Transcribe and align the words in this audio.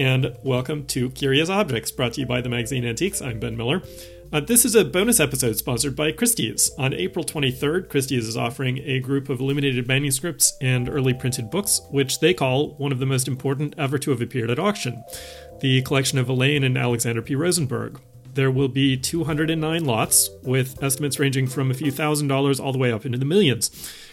and 0.00 0.34
welcome 0.42 0.86
to 0.86 1.10
Curious 1.10 1.50
Objects, 1.50 1.90
brought 1.90 2.14
to 2.14 2.22
you 2.22 2.26
by 2.26 2.40
the 2.40 2.48
magazine 2.48 2.86
Antiques. 2.86 3.20
I'm 3.20 3.38
Ben 3.38 3.54
Miller. 3.54 3.82
Uh, 4.32 4.40
this 4.40 4.64
is 4.64 4.74
a 4.74 4.82
bonus 4.82 5.20
episode 5.20 5.58
sponsored 5.58 5.94
by 5.94 6.10
Christie's. 6.10 6.70
On 6.78 6.94
April 6.94 7.22
23rd, 7.22 7.90
Christie's 7.90 8.26
is 8.26 8.34
offering 8.34 8.78
a 8.78 9.00
group 9.00 9.28
of 9.28 9.40
illuminated 9.40 9.86
manuscripts 9.86 10.56
and 10.62 10.88
early 10.88 11.12
printed 11.12 11.50
books, 11.50 11.82
which 11.90 12.18
they 12.20 12.32
call 12.32 12.70
one 12.76 12.92
of 12.92 12.98
the 12.98 13.04
most 13.04 13.28
important 13.28 13.74
ever 13.76 13.98
to 13.98 14.10
have 14.10 14.22
appeared 14.22 14.48
at 14.50 14.58
auction 14.58 15.04
the 15.60 15.82
collection 15.82 16.18
of 16.18 16.30
Elaine 16.30 16.64
and 16.64 16.78
Alexander 16.78 17.20
P. 17.20 17.34
Rosenberg. 17.34 18.00
There 18.32 18.50
will 18.50 18.68
be 18.68 18.96
209 18.96 19.84
lots, 19.84 20.30
with 20.42 20.82
estimates 20.82 21.18
ranging 21.18 21.46
from 21.46 21.70
a 21.70 21.74
few 21.74 21.90
thousand 21.90 22.28
dollars 22.28 22.58
all 22.58 22.72
the 22.72 22.78
way 22.78 22.90
up 22.90 23.04
into 23.04 23.18
the 23.18 23.26
millions. 23.26 23.70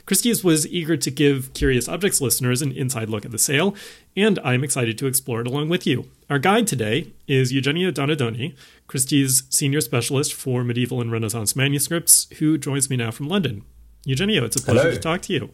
Christie's 0.08 0.42
was 0.42 0.66
eager 0.66 0.96
to 0.96 1.12
give 1.12 1.54
Curious 1.54 1.90
Objects 1.90 2.22
listeners 2.22 2.62
an 2.62 2.72
inside 2.72 3.10
look 3.10 3.26
at 3.26 3.32
the 3.32 3.38
sale, 3.38 3.76
and 4.16 4.40
I'm 4.40 4.64
excited 4.64 4.98
to 4.98 5.06
explore 5.06 5.42
it 5.42 5.48
along 5.48 5.68
with 5.68 5.86
you. 5.86 6.10
Our 6.30 6.40
guide 6.40 6.66
today 6.66 7.12
is 7.28 7.52
Eugenio 7.52 7.92
Donadoni, 7.92 8.56
Christie's 8.88 9.44
senior 9.50 9.82
specialist 9.82 10.34
for 10.34 10.64
medieval 10.64 11.02
and 11.02 11.12
Renaissance 11.12 11.58
manuscripts, 11.58 12.28
who 12.40 12.58
joins 12.58 12.90
me 12.90 12.96
now 12.96 13.12
from 13.12 13.28
London. 13.28 13.64
Eugenio, 14.06 14.46
it's 14.46 14.56
a 14.56 14.62
pleasure 14.62 14.84
Hello. 14.84 14.94
to 14.94 15.00
talk 15.00 15.22
to 15.24 15.34
you. 15.34 15.50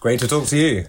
Great 0.00 0.20
to 0.20 0.28
talk 0.28 0.44
to 0.48 0.56
you. 0.58 0.86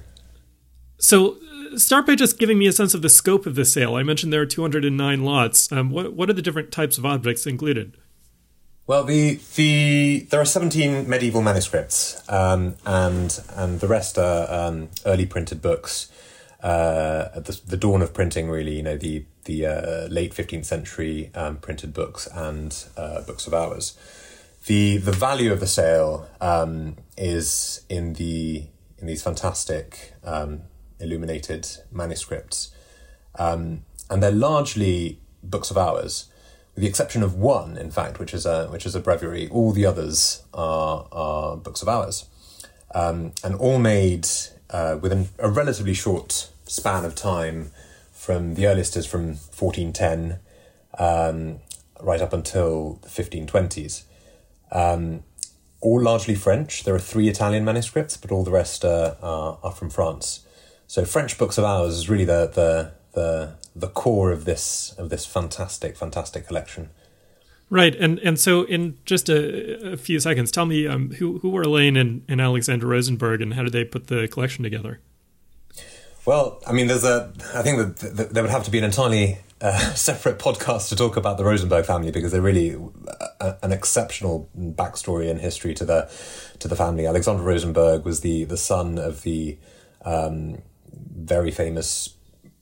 So, 0.98 1.38
uh, 1.72 1.78
start 1.78 2.06
by 2.06 2.16
just 2.16 2.38
giving 2.38 2.60
me 2.60 2.68
a 2.68 2.74
sense 2.74 2.94
of 2.94 3.02
the 3.02 3.10
scope 3.10 3.46
of 3.46 3.56
the 3.56 3.64
sale. 3.64 3.96
I 3.96 4.04
mentioned 4.04 4.34
there 4.34 4.42
are 4.42 4.46
209 4.46 5.24
lots. 5.24 5.72
Um, 5.72 5.90
what, 5.90 6.12
what 6.12 6.30
are 6.30 6.34
the 6.34 6.42
different 6.42 6.74
types 6.74 6.98
of 6.98 7.06
objects 7.06 7.48
included? 7.48 7.96
Well, 8.88 9.04
the 9.04 9.42
the 9.56 10.26
there 10.30 10.40
are 10.40 10.46
seventeen 10.46 11.10
medieval 11.10 11.42
manuscripts, 11.42 12.24
um, 12.30 12.78
and 12.86 13.38
and 13.54 13.82
the 13.82 13.88
rest 13.88 14.18
are 14.18 14.50
um, 14.50 14.88
early 15.06 15.26
printed 15.26 15.62
books. 15.62 16.10
Uh, 16.64 17.30
at 17.36 17.46
the, 17.46 17.60
the 17.68 17.78
dawn 17.78 18.02
of 18.02 18.14
printing, 18.14 18.50
really, 18.50 18.78
you 18.78 18.84
know, 18.84 18.96
the 18.96 19.26
the 19.44 19.66
uh, 19.66 20.08
late 20.08 20.34
fifteenth 20.34 20.66
century 20.66 21.32
um, 21.36 21.58
printed 21.58 21.94
books 21.94 22.28
and 22.28 22.86
uh, 22.96 23.22
books 23.24 23.46
of 23.46 23.54
hours. 23.54 23.98
The 24.68 24.96
the 24.96 25.12
value 25.12 25.52
of 25.52 25.60
the 25.60 25.68
sale 25.68 26.30
um, 26.40 26.96
is 27.18 27.84
in 27.90 28.14
the 28.14 28.68
in 29.00 29.08
these 29.08 29.22
fantastic 29.22 30.14
um, 30.24 30.62
illuminated 31.02 31.68
manuscripts, 31.92 32.72
um, 33.38 33.84
and 34.10 34.24
they're 34.24 34.32
largely 34.32 35.20
books 35.44 35.72
of 35.72 35.78
hours 35.78 36.30
the 36.78 36.88
exception 36.88 37.24
of 37.24 37.34
one, 37.36 37.78
in 37.78 37.92
fact, 37.92 38.20
which 38.20 38.34
is 38.34 38.46
a 38.46 38.68
which 38.68 38.86
is 38.86 38.96
a 38.96 39.00
breviary. 39.00 39.50
All 39.50 39.72
the 39.72 39.86
others 39.86 40.44
are 40.54 41.08
are 41.12 41.58
books 41.58 41.82
of 41.82 41.90
hours, 41.90 42.26
um, 42.94 43.34
and 43.44 43.56
all 43.56 43.80
made 43.80 44.28
uh, 44.70 44.98
within 45.02 45.30
a 45.40 45.50
relatively 45.50 45.94
short 45.94 46.52
span 46.66 47.06
of 47.06 47.16
time. 47.16 47.72
From 48.12 48.56
the 48.56 48.68
earliest 48.68 48.98
is 48.98 49.06
from 49.06 49.36
fourteen 49.36 49.94
ten, 49.94 50.40
um, 51.00 51.60
right 52.02 52.22
up 52.22 52.34
until 52.34 53.00
the 53.02 53.10
fifteen 53.10 53.48
twenties. 53.48 54.04
Um, 54.72 55.24
all 55.80 56.02
largely 56.02 56.36
French. 56.36 56.84
There 56.84 56.94
are 56.94 57.00
three 57.00 57.30
Italian 57.30 57.64
manuscripts, 57.64 58.18
but 58.18 58.32
all 58.32 58.44
the 58.44 58.52
rest 58.52 58.84
uh, 58.84 59.16
are 59.22 59.58
are 59.64 59.72
from 59.72 59.90
France. 59.90 60.46
So 60.88 61.06
French 61.06 61.38
books 61.38 61.58
of 61.58 61.64
hours 61.64 61.94
is 61.98 62.10
really 62.10 62.26
the 62.26 62.52
the 62.54 62.92
the 63.18 63.56
the 63.76 63.88
core 63.88 64.32
of 64.32 64.46
this 64.46 64.94
of 64.98 65.10
this 65.10 65.26
fantastic 65.26 65.98
fantastic 65.98 66.48
collection. 66.48 66.90
Right, 67.70 67.96
and 67.96 68.20
and 68.20 68.40
so 68.40 68.64
in 68.64 68.98
just 69.06 69.28
a, 69.28 69.94
a 69.94 69.98
few 69.98 70.20
seconds, 70.20 70.52
tell 70.52 70.66
me 70.66 70.88
um, 70.88 71.12
who 71.16 71.40
who 71.40 71.50
were 71.50 71.64
Elaine 71.64 71.98
and, 71.98 72.24
and 72.30 72.40
Alexander 72.40 72.88
Rosenberg, 72.88 73.42
and 73.42 73.56
how 73.56 73.64
did 73.64 73.74
they 73.74 73.84
put 73.84 74.08
the 74.08 74.28
collection 74.28 74.64
together? 74.64 75.02
Well, 76.26 76.62
I 76.66 76.72
mean, 76.74 76.88
there's 76.88 77.04
a. 77.04 77.34
I 77.56 77.64
think 77.64 77.78
that 77.80 77.98
th- 77.98 78.16
th- 78.18 78.30
there 78.30 78.44
would 78.44 78.52
have 78.52 78.64
to 78.66 78.72
be 78.72 78.78
an 78.78 78.84
entirely 78.84 79.40
uh, 79.60 79.78
separate 79.96 80.38
podcast 80.38 80.90
to 80.90 80.96
talk 80.96 81.18
about 81.18 81.38
the 81.38 81.44
Rosenberg 81.44 81.86
family 81.86 82.12
because 82.12 82.32
they're 82.32 82.42
really 82.42 82.78
a, 83.42 83.56
an 83.64 83.72
exceptional 83.72 84.48
backstory 84.58 85.30
and 85.30 85.42
history 85.42 85.74
to 85.74 85.86
the 85.86 86.10
to 86.60 86.68
the 86.68 86.76
family. 86.76 87.08
Alexander 87.08 87.44
Rosenberg 87.44 88.06
was 88.06 88.22
the 88.22 88.46
the 88.46 88.58
son 88.58 88.98
of 88.98 89.24
the 89.24 89.58
um, 90.06 90.62
very 90.94 91.52
famous 91.52 92.17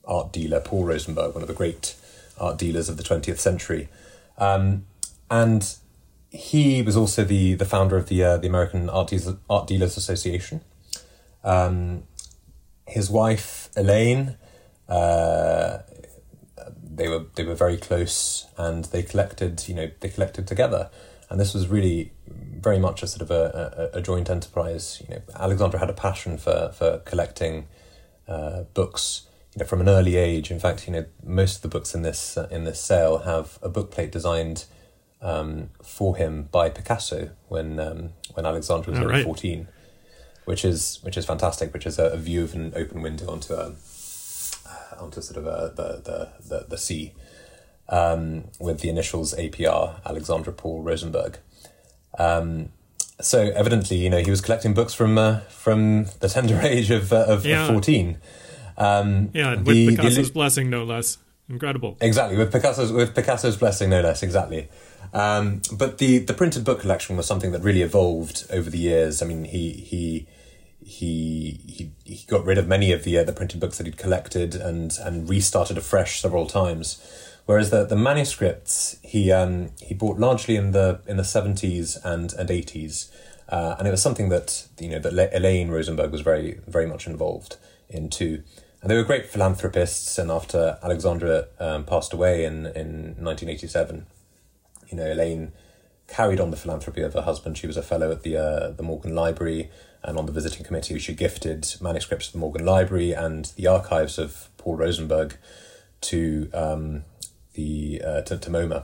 art 0.07 0.31
dealer 0.31 0.59
Paul 0.59 0.85
Rosenberg, 0.85 1.33
one 1.33 1.41
of 1.41 1.47
the 1.47 1.53
great 1.53 1.95
art 2.39 2.57
dealers 2.57 2.89
of 2.89 2.97
the 2.97 3.03
20th 3.03 3.39
century. 3.39 3.89
Um, 4.37 4.85
and 5.29 5.75
he 6.29 6.81
was 6.81 6.97
also 6.97 7.23
the, 7.23 7.55
the 7.55 7.65
founder 7.65 7.97
of 7.97 8.07
the 8.07 8.23
uh, 8.23 8.37
the 8.37 8.47
American 8.47 8.89
Art 8.89 9.09
Dealers, 9.09 9.35
art 9.49 9.67
Dealers 9.67 9.97
Association. 9.97 10.61
Um, 11.43 12.03
his 12.87 13.09
wife 13.09 13.69
Elaine, 13.75 14.37
uh, 14.89 15.79
they 16.83 17.07
were 17.07 17.25
they 17.35 17.43
were 17.43 17.55
very 17.55 17.77
close, 17.77 18.47
and 18.57 18.85
they 18.85 19.01
collected 19.01 19.67
you 19.67 19.75
know 19.75 19.89
they 20.01 20.09
collected 20.09 20.47
together, 20.47 20.89
and 21.29 21.39
this 21.39 21.53
was 21.53 21.67
really 21.67 22.11
very 22.27 22.79
much 22.79 23.03
a 23.03 23.07
sort 23.07 23.21
of 23.21 23.31
a, 23.31 23.91
a, 23.93 23.99
a 23.99 24.01
joint 24.01 24.29
enterprise. 24.29 25.01
You 25.07 25.15
know, 25.15 25.21
Alexandre 25.35 25.77
had 25.77 25.89
a 25.89 25.93
passion 25.93 26.37
for 26.37 26.71
for 26.73 26.99
collecting 26.99 27.67
uh, 28.27 28.63
books 28.73 29.27
you 29.55 29.59
know, 29.61 29.65
from 29.65 29.81
an 29.81 29.87
early 29.89 30.17
age. 30.17 30.51
In 30.51 30.59
fact, 30.59 30.85
you 30.87 30.93
know, 30.93 31.05
most 31.23 31.57
of 31.57 31.61
the 31.61 31.67
books 31.69 31.95
in 31.95 32.01
this 32.01 32.37
uh, 32.37 32.47
in 32.51 32.65
this 32.65 32.79
sale 32.79 33.19
have 33.19 33.57
a 33.61 33.69
bookplate 33.69 34.11
designed 34.11 34.65
um, 35.21 35.69
for 35.81 36.17
him 36.17 36.49
by 36.51 36.69
Picasso 36.69 37.31
when 37.47 37.79
um, 37.79 38.09
when 38.33 38.45
Alexandre 38.45 38.91
was 38.91 38.99
only 38.99 39.13
right. 39.13 39.23
fourteen, 39.23 39.67
which 40.45 40.65
is 40.65 40.99
which 41.03 41.15
is 41.17 41.25
fantastic. 41.25 41.73
Which 41.73 41.85
is 41.85 41.97
a, 41.97 42.07
a 42.07 42.17
view 42.17 42.43
of 42.43 42.53
an 42.53 42.73
open 42.75 43.01
window 43.01 43.31
onto 43.31 43.53
a 43.53 43.73
uh, 44.67 45.01
onto 45.03 45.21
sort 45.21 45.37
of 45.37 45.45
a, 45.47 45.73
the, 45.75 46.01
the 46.03 46.29
the 46.47 46.65
the 46.69 46.77
sea 46.77 47.13
um, 47.87 48.45
with 48.59 48.81
the 48.81 48.89
initials 48.89 49.33
APR 49.35 50.03
Alexandre 50.05 50.51
Paul 50.51 50.81
Rosenberg. 50.83 51.37
Um, 52.19 52.69
so 53.21 53.51
evidently, 53.55 53.97
you 53.97 54.09
know, 54.09 54.19
he 54.19 54.29
was 54.29 54.41
collecting 54.41 54.73
books 54.73 54.93
from 54.93 55.17
uh, 55.17 55.39
from 55.49 56.05
the 56.19 56.27
tender 56.27 56.59
age 56.63 56.91
of 56.91 57.13
uh, 57.13 57.25
of, 57.27 57.45
Yeah. 57.45 57.63
of 57.63 57.69
fourteen. 57.69 58.17
Um, 58.77 59.29
Yeah, 59.33 59.55
with 59.55 59.65
the 59.67 59.95
Picasso's 59.95 60.29
illu- 60.29 60.33
blessing, 60.33 60.69
no 60.69 60.83
less. 60.83 61.17
Incredible. 61.49 61.95
Exactly 62.01 62.37
with 62.37 62.51
Picasso's 62.51 62.91
with 62.91 63.13
Picasso's 63.13 63.55
blessing, 63.57 63.89
no 63.91 64.01
less. 64.01 64.23
Exactly, 64.23 64.67
um, 65.13 65.61
but 65.71 65.99
the 65.99 66.17
the 66.19 66.33
printed 66.33 66.63
book 66.63 66.79
collection 66.79 67.15
was 67.17 67.27
something 67.27 67.51
that 67.51 67.61
really 67.61 67.83
evolved 67.83 68.45
over 68.51 68.69
the 68.69 68.79
years. 68.79 69.21
I 69.21 69.25
mean, 69.27 69.45
he 69.45 69.71
he 69.71 70.27
he 70.81 71.59
he, 71.67 71.91
he 72.03 72.25
got 72.27 72.43
rid 72.45 72.57
of 72.57 72.67
many 72.67 72.91
of 72.91 73.03
the 73.03 73.17
uh, 73.19 73.23
the 73.23 73.31
printed 73.31 73.59
books 73.59 73.77
that 73.77 73.85
he'd 73.85 73.97
collected 73.97 74.55
and 74.55 74.97
and 75.03 75.29
restarted 75.29 75.77
afresh 75.77 76.19
several 76.19 76.47
times. 76.47 76.99
Whereas 77.45 77.69
the 77.69 77.85
the 77.85 77.95
manuscripts 77.95 78.97
he 79.03 79.31
um, 79.31 79.69
he 79.81 79.93
bought 79.93 80.17
largely 80.17 80.55
in 80.55 80.71
the 80.71 81.01
in 81.05 81.17
the 81.17 81.23
seventies 81.23 81.95
and 82.03 82.33
and 82.33 82.49
eighties, 82.49 83.11
uh, 83.49 83.75
and 83.77 83.87
it 83.87 83.91
was 83.91 84.01
something 84.01 84.29
that 84.29 84.67
you 84.79 84.89
know 84.89 84.99
that 84.99 85.29
Elaine 85.31 85.69
Rosenberg 85.69 86.11
was 86.11 86.21
very 86.21 86.59
very 86.67 86.87
much 86.87 87.05
involved 87.05 87.57
in 87.87 88.09
too. 88.09 88.41
And 88.85 88.91
they 88.91 88.97
were 88.97 89.03
great 89.03 89.25
philanthropists. 89.25 90.19
And 90.19 90.29
after 90.29 90.77
Alexandre 90.83 91.47
um, 91.59 91.85
passed 91.85 92.13
away 92.13 92.45
in, 92.45 92.67
in 92.67 93.15
1987, 93.17 94.05
you 94.89 94.97
know, 94.97 95.11
Elaine 95.11 95.53
carried 96.07 96.39
on 96.39 96.51
the 96.51 96.55
philanthropy 96.55 97.01
of 97.01 97.15
her 97.15 97.23
husband. 97.23 97.57
She 97.57 97.65
was 97.65 97.77
a 97.77 97.81
fellow 97.81 98.11
at 98.11 98.21
the 98.21 98.37
uh, 98.37 98.69
the 98.69 98.83
Morgan 98.83 99.15
Library 99.15 99.71
and 100.03 100.19
on 100.19 100.27
the 100.27 100.31
visiting 100.31 100.63
committee. 100.63 100.99
She 100.99 101.15
gifted 101.15 101.65
manuscripts 101.81 102.27
of 102.27 102.33
the 102.33 102.37
Morgan 102.37 102.63
Library 102.63 103.11
and 103.11 103.45
the 103.55 103.65
archives 103.65 104.19
of 104.19 104.49
Paul 104.57 104.75
Rosenberg 104.75 105.35
to 106.01 106.51
um, 106.53 107.05
the 107.55 108.03
uh, 108.05 108.21
to, 108.21 108.37
to 108.37 108.49
MoMA. 108.51 108.83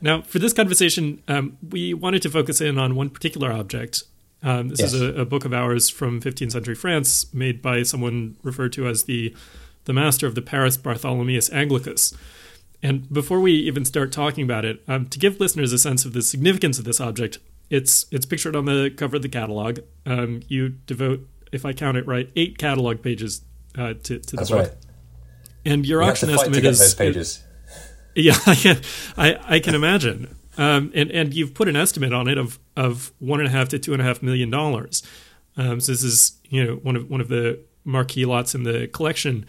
Now, 0.00 0.22
for 0.22 0.38
this 0.38 0.52
conversation, 0.52 1.24
um, 1.26 1.58
we 1.68 1.92
wanted 1.92 2.22
to 2.22 2.30
focus 2.30 2.60
in 2.60 2.78
on 2.78 2.94
one 2.94 3.10
particular 3.10 3.50
object. 3.50 4.04
Um, 4.42 4.68
this 4.68 4.80
is 4.80 5.00
a, 5.00 5.20
a 5.20 5.24
book 5.24 5.44
of 5.44 5.52
hours 5.52 5.90
from 5.90 6.20
15th 6.20 6.52
century 6.52 6.74
France, 6.74 7.32
made 7.34 7.60
by 7.60 7.82
someone 7.82 8.36
referred 8.42 8.72
to 8.74 8.86
as 8.86 9.04
the 9.04 9.34
the 9.84 9.92
master 9.94 10.26
of 10.26 10.34
the 10.34 10.42
Paris 10.42 10.76
Bartholomeus 10.76 11.48
Anglicus. 11.50 12.14
And 12.82 13.10
before 13.12 13.40
we 13.40 13.52
even 13.52 13.84
start 13.84 14.12
talking 14.12 14.44
about 14.44 14.64
it, 14.64 14.82
um, 14.88 15.06
to 15.06 15.18
give 15.18 15.40
listeners 15.40 15.72
a 15.72 15.78
sense 15.78 16.04
of 16.04 16.12
the 16.12 16.22
significance 16.22 16.78
of 16.78 16.84
this 16.84 17.00
object, 17.00 17.38
it's 17.68 18.06
it's 18.10 18.26
pictured 18.26 18.56
on 18.56 18.64
the 18.64 18.90
cover 18.96 19.16
of 19.16 19.22
the 19.22 19.28
catalog. 19.28 19.80
Um, 20.06 20.40
you 20.48 20.70
devote, 20.70 21.26
if 21.52 21.64
I 21.64 21.72
count 21.72 21.96
it 21.96 22.06
right, 22.06 22.30
eight 22.36 22.58
catalog 22.58 23.02
pages 23.02 23.42
uh, 23.76 23.94
to, 24.02 24.18
to 24.18 24.36
That's 24.36 24.50
book. 24.50 24.58
right. 24.58 24.72
And 25.64 25.86
your 25.86 26.00
We 26.00 26.08
auction 26.08 26.30
estimate 26.30 26.64
is 26.64 26.94
pages. 26.94 27.44
yeah, 28.14 28.36
I 28.46 28.54
can, 28.54 28.80
I, 29.16 29.38
I 29.56 29.60
can 29.60 29.74
imagine. 29.74 30.34
Um, 30.60 30.92
and 30.94 31.10
and 31.10 31.32
you've 31.32 31.54
put 31.54 31.68
an 31.68 31.76
estimate 31.76 32.12
on 32.12 32.28
it 32.28 32.36
of 32.36 32.58
of 32.76 33.12
one 33.18 33.40
and 33.40 33.48
a 33.48 33.50
half 33.50 33.70
to 33.70 33.78
two 33.78 33.94
and 33.94 34.02
a 34.02 34.04
half 34.04 34.22
million 34.22 34.50
dollars. 34.50 35.02
Um, 35.56 35.80
so 35.80 35.92
this 35.92 36.04
is 36.04 36.38
you 36.50 36.62
know 36.62 36.74
one 36.74 36.96
of 36.96 37.08
one 37.08 37.22
of 37.22 37.28
the 37.28 37.60
marquee 37.82 38.26
lots 38.26 38.54
in 38.54 38.64
the 38.64 38.86
collection. 38.88 39.46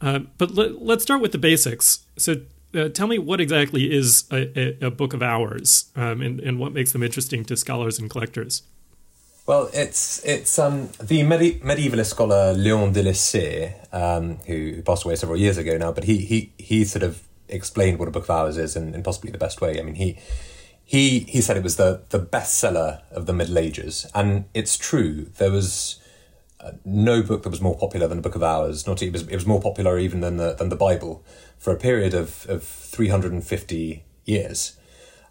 Uh, 0.00 0.20
but 0.38 0.52
let, 0.52 0.80
let's 0.80 1.02
start 1.02 1.20
with 1.20 1.32
the 1.32 1.38
basics. 1.38 2.06
So 2.16 2.36
uh, 2.74 2.88
tell 2.88 3.06
me 3.06 3.18
what 3.18 3.38
exactly 3.38 3.92
is 3.94 4.24
a, 4.32 4.58
a, 4.58 4.86
a 4.86 4.90
book 4.90 5.12
of 5.12 5.22
hours, 5.22 5.92
um, 5.94 6.22
and 6.22 6.40
and 6.40 6.58
what 6.58 6.72
makes 6.72 6.92
them 6.92 7.02
interesting 7.02 7.44
to 7.44 7.56
scholars 7.56 7.98
and 7.98 8.08
collectors. 8.08 8.62
Well, 9.46 9.68
it's 9.74 10.24
it's 10.24 10.58
um, 10.58 10.88
the 10.98 11.22
medi- 11.22 11.60
medievalist 11.60 12.06
scholar 12.06 12.54
Léon 12.54 12.94
Delaissé, 12.94 13.74
um, 13.92 14.38
who 14.46 14.80
passed 14.80 15.04
away 15.04 15.16
several 15.16 15.38
years 15.38 15.58
ago 15.58 15.76
now, 15.76 15.92
but 15.92 16.04
he 16.04 16.16
he 16.16 16.52
he 16.56 16.84
sort 16.86 17.02
of 17.02 17.25
explained 17.48 17.98
what 17.98 18.08
a 18.08 18.10
book 18.10 18.24
of 18.24 18.30
hours 18.30 18.56
is 18.56 18.76
in, 18.76 18.94
in 18.94 19.02
possibly 19.02 19.30
the 19.30 19.38
best 19.38 19.60
way. 19.60 19.78
I 19.78 19.82
mean, 19.82 19.96
he 19.96 20.18
he 20.84 21.20
he 21.20 21.40
said 21.40 21.56
it 21.56 21.62
was 21.62 21.76
the 21.76 22.02
the 22.10 22.20
bestseller 22.20 23.02
of 23.10 23.26
the 23.26 23.32
Middle 23.32 23.58
Ages, 23.58 24.06
and 24.14 24.44
it's 24.54 24.76
true. 24.76 25.26
There 25.38 25.50
was 25.50 26.00
uh, 26.60 26.72
no 26.84 27.22
book 27.22 27.42
that 27.42 27.50
was 27.50 27.60
more 27.60 27.76
popular 27.76 28.06
than 28.06 28.18
the 28.18 28.22
Book 28.22 28.36
of 28.36 28.42
Hours. 28.42 28.86
Not 28.86 29.02
it 29.02 29.12
was 29.12 29.22
it 29.22 29.34
was 29.34 29.46
more 29.46 29.60
popular 29.60 29.98
even 29.98 30.20
than 30.20 30.36
the 30.36 30.54
than 30.54 30.68
the 30.68 30.76
Bible 30.76 31.24
for 31.58 31.72
a 31.72 31.76
period 31.76 32.14
of 32.14 32.46
of 32.48 32.62
three 32.62 33.08
hundred 33.08 33.32
and 33.32 33.44
fifty 33.44 34.04
years, 34.24 34.76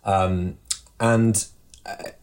um, 0.04 0.58
and 1.00 1.48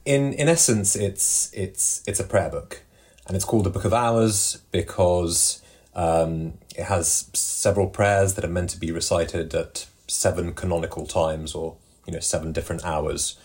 in 0.05 0.33
in 0.33 0.49
essence, 0.49 0.97
it's 0.97 1.51
it's 1.53 2.03
it's 2.07 2.21
a 2.21 2.25
prayer 2.25 2.51
book, 2.51 2.83
and 3.27 3.37
it's 3.37 3.45
called 3.45 3.65
the 3.65 3.71
Book 3.71 3.85
of 3.85 3.93
Hours 3.93 4.63
because 4.71 5.63
um, 5.95 6.55
it 6.75 6.85
has 6.85 7.29
several 7.35 7.89
prayers 7.89 8.35
that 8.35 8.45
are 8.45 8.49
meant 8.49 8.71
to 8.71 8.79
be 8.79 8.91
recited 8.91 9.55
at 9.55 9.87
seven 10.07 10.55
canonical 10.55 11.07
times, 11.07 11.55
or 11.55 11.77
you 12.07 12.13
know 12.13 12.21
seven 12.21 12.53
different 12.53 12.85
hours 12.85 13.39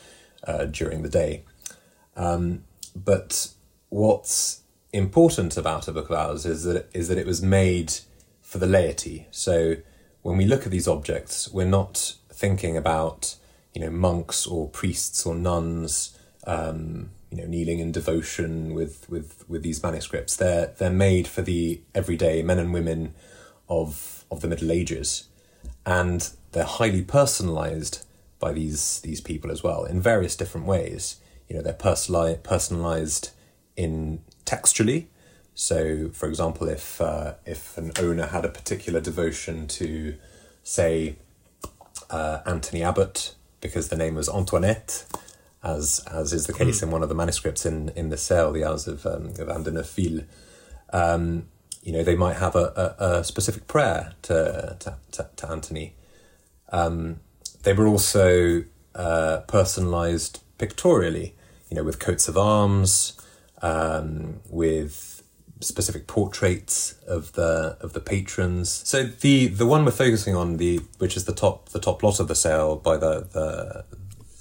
uh, 0.46 0.66
during 0.66 1.04
the 1.04 1.10
day. 1.10 1.44
Um, 2.16 2.64
but 2.96 3.50
what's 3.90 4.62
important 4.94 5.58
about 5.58 5.88
a 5.88 5.92
Book 5.92 6.10
of 6.10 6.16
Hours 6.16 6.46
is 6.46 6.64
that 6.64 6.90
is 6.94 7.08
that 7.10 7.18
it 7.18 7.26
was 7.26 7.42
made 7.42 7.94
for 8.42 8.58
the 8.58 8.68
laity. 8.68 9.28
So 9.32 9.76
when 10.22 10.38
we 10.38 10.46
look 10.46 10.66
at 10.66 10.72
these 10.72 10.88
objects, 10.88 11.50
we're 11.52 11.66
not 11.66 12.16
thinking 12.30 12.78
about 12.78 13.36
you 13.74 13.82
know 13.82 13.92
monks 13.92 14.48
or 14.48 14.70
priests 14.70 15.26
or 15.26 15.36
nuns 15.36 16.17
um, 16.48 17.12
you 17.30 17.38
know 17.38 17.46
kneeling 17.46 17.80
in 17.80 17.92
devotion 17.92 18.74
with 18.74 19.08
with 19.10 19.46
with 19.48 19.62
these 19.62 19.84
manuscripts. 19.84 20.36
They're 20.36 20.74
they're 20.78 20.90
made 20.90 21.28
for 21.28 21.44
the 21.44 21.82
everyday 21.94 22.42
men 22.42 22.58
and 22.58 22.74
women 22.74 23.14
of 23.70 24.26
of 24.32 24.42
the 24.42 24.48
middle 24.48 24.72
ages. 24.72 25.28
And 25.86 26.30
they're 26.52 26.64
highly 26.64 27.04
personalized 27.04 28.06
by 28.40 28.54
these 28.54 29.02
these 29.02 29.22
people 29.22 29.52
as 29.52 29.62
well 29.62 29.84
in 29.86 30.02
various 30.02 30.36
different 30.36 30.66
ways. 30.66 31.18
You 31.48 31.56
know 31.58 31.62
they're 31.62 31.74
personali- 31.74 32.42
personalized 32.42 33.32
in 33.76 34.22
textually. 34.46 35.10
So 35.54 36.10
for 36.14 36.28
example 36.30 36.68
if 36.70 37.02
uh, 37.02 37.34
if 37.46 37.78
an 37.78 37.92
owner 38.00 38.28
had 38.28 38.46
a 38.46 38.50
particular 38.50 39.02
devotion 39.02 39.68
to 39.68 40.16
say 40.64 41.18
uh, 42.10 42.40
Anthony 42.46 42.84
Abbot, 42.84 43.36
because 43.60 43.90
the 43.90 43.96
name 43.96 44.16
was 44.16 44.30
Antoinette, 44.30 45.06
as 45.64 46.04
as 46.12 46.34
is 46.34 46.48
the 46.48 46.54
case 46.54 46.82
in 46.82 46.92
one 46.92 47.04
of 47.04 47.10
the 47.10 47.16
manuscripts 47.16 47.66
in 47.66 47.90
in 47.90 48.10
the 48.10 48.18
cell, 48.18 48.52
the 48.52 48.64
Hours 48.64 48.88
of 48.88 49.06
um, 49.06 49.34
of 49.40 49.50
Anne 49.50 49.64
de 49.64 49.72
Neufville. 49.72 50.26
Um, 50.92 51.48
you 51.84 51.94
know, 51.94 52.04
they 52.04 52.16
might 52.16 52.36
have 52.36 52.56
a, 52.56 52.96
a, 53.00 53.06
a 53.06 53.24
specific 53.24 53.68
prayer 53.68 54.14
to 54.24 54.78
to, 54.80 54.98
to, 55.12 55.30
to 55.36 55.50
Anthony. 55.50 55.96
Um, 56.70 57.22
they 57.64 57.74
were 57.74 57.88
also 57.88 58.64
uh, 58.96 59.40
personalized 59.48 60.42
pictorially, 60.58 61.34
you 61.70 61.76
know, 61.76 61.84
with 61.84 62.00
coats 62.00 62.28
of 62.28 62.38
arms, 62.38 63.20
um, 63.62 64.42
with 64.50 65.24
specific 65.60 66.08
portraits 66.08 66.94
of 67.08 67.34
the 67.34 67.78
of 67.82 67.94
the 67.94 68.00
patrons. 68.00 68.70
So 68.70 69.04
the 69.04 69.48
the 69.48 69.66
one 69.66 69.86
we're 69.86 69.92
focusing 69.92 70.36
on 70.36 70.58
the 70.58 70.82
which 70.98 71.18
is 71.18 71.26
the 71.26 71.34
top 71.34 71.70
the 71.70 71.80
top 71.80 72.04
lot 72.04 72.20
of 72.20 72.28
the 72.28 72.36
sale 72.36 72.76
by 72.76 72.98
the 72.98 73.28
the, 73.32 73.86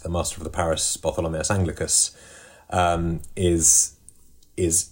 the 0.06 0.12
master 0.12 0.38
of 0.38 0.44
the 0.44 0.50
Paris 0.50 0.96
Bartholomeus 0.96 1.50
Anglicus 1.50 2.16
um, 2.70 3.22
is 3.34 3.96
is 4.56 4.90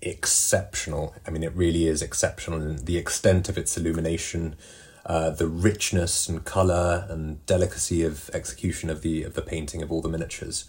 exceptional. 0.00 1.14
I 1.26 1.30
mean, 1.30 1.42
it 1.42 1.54
really 1.54 1.86
is 1.86 2.00
exceptional 2.00 2.62
in 2.62 2.84
the 2.86 2.96
extent 2.96 3.50
of 3.50 3.58
its 3.58 3.76
illumination. 3.76 4.56
Uh, 5.04 5.30
the 5.30 5.46
richness 5.46 6.28
and 6.28 6.44
color 6.44 7.06
and 7.08 7.44
delicacy 7.46 8.02
of 8.02 8.30
execution 8.32 8.88
of 8.88 9.02
the 9.02 9.22
of 9.22 9.34
the 9.34 9.42
painting 9.42 9.82
of 9.82 9.92
all 9.92 10.00
the 10.00 10.08
miniatures, 10.08 10.64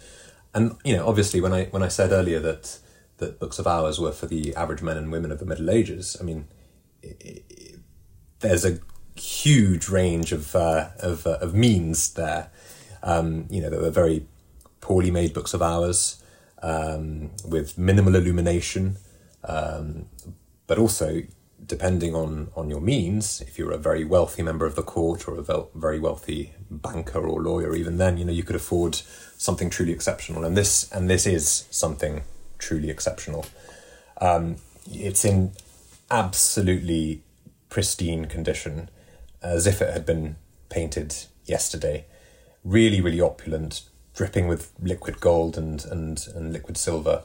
and 0.54 0.76
you 0.84 0.96
know, 0.96 1.08
obviously, 1.08 1.40
when 1.40 1.54
I 1.54 1.66
when 1.66 1.84
I 1.84 1.88
said 1.88 2.12
earlier 2.12 2.40
that 2.42 2.80
that 3.18 3.40
books 3.40 3.60
of 3.60 3.68
hours 3.68 3.98
were 3.98 4.12
for 4.12 4.28
the 4.28 4.54
average 4.56 4.82
men 4.82 4.98
and 4.98 5.10
women 5.10 5.32
of 5.32 5.40
the 5.40 5.46
Middle 5.46 5.70
Ages. 5.70 6.18
I 6.20 6.24
mean, 6.24 6.48
it, 7.02 7.46
it, 7.50 7.80
there's 8.40 8.66
a 8.66 8.80
huge 9.16 9.90
range 9.90 10.32
of 10.32 10.56
uh, 10.56 10.90
of, 11.00 11.26
uh, 11.28 11.38
of 11.42 11.54
means 11.54 12.14
there. 12.14 12.52
Um, 13.04 13.46
you 13.50 13.62
know, 13.62 13.70
there 13.70 13.80
were 13.80 13.90
very 13.90 14.26
poorly 14.82 15.12
made 15.12 15.34
books 15.34 15.54
of 15.54 15.62
hours 15.62 16.24
um, 16.62 17.32
with 17.46 17.78
minimal 17.78 18.16
illumination, 18.16 18.98
um, 19.44 20.06
but 20.68 20.78
also 20.78 21.24
depending 21.66 22.16
on 22.16 22.50
on 22.56 22.70
your 22.70 22.82
means. 22.82 23.42
If 23.42 23.58
you're 23.58 23.72
a 23.72 23.78
very 23.78 24.04
wealthy 24.04 24.44
member 24.44 24.66
of 24.66 24.76
the 24.76 24.84
court 24.84 25.28
or 25.28 25.38
a 25.38 25.66
very 25.76 26.00
wealthy 26.00 26.54
banker 26.70 27.26
or 27.26 27.42
lawyer, 27.42 27.76
even 27.76 27.98
then, 27.98 28.18
you 28.18 28.26
know, 28.26 28.34
you 28.34 28.44
could 28.44 28.56
afford 28.56 28.96
something 29.38 29.70
truly 29.70 29.92
exceptional. 29.92 30.44
And 30.44 30.58
this 30.58 30.92
and 30.92 31.10
this 31.10 31.26
is 31.26 31.68
something 31.70 32.24
truly 32.58 32.90
exceptional. 32.90 33.46
Um, 34.20 34.58
it's 34.92 35.24
in 35.24 35.52
absolutely 36.12 37.22
pristine 37.70 38.26
condition, 38.26 38.90
as 39.42 39.68
if 39.68 39.82
it 39.82 39.94
had 39.94 40.06
been 40.06 40.36
painted 40.70 41.16
yesterday. 41.46 42.06
Really, 42.70 43.02
really 43.02 43.22
opulent, 43.22 43.84
dripping 44.14 44.48
with 44.48 44.72
liquid 44.82 45.20
gold 45.20 45.58
and 45.58 45.84
and, 45.86 46.28
and 46.36 46.54
liquid 46.54 46.78
silver. 46.78 47.24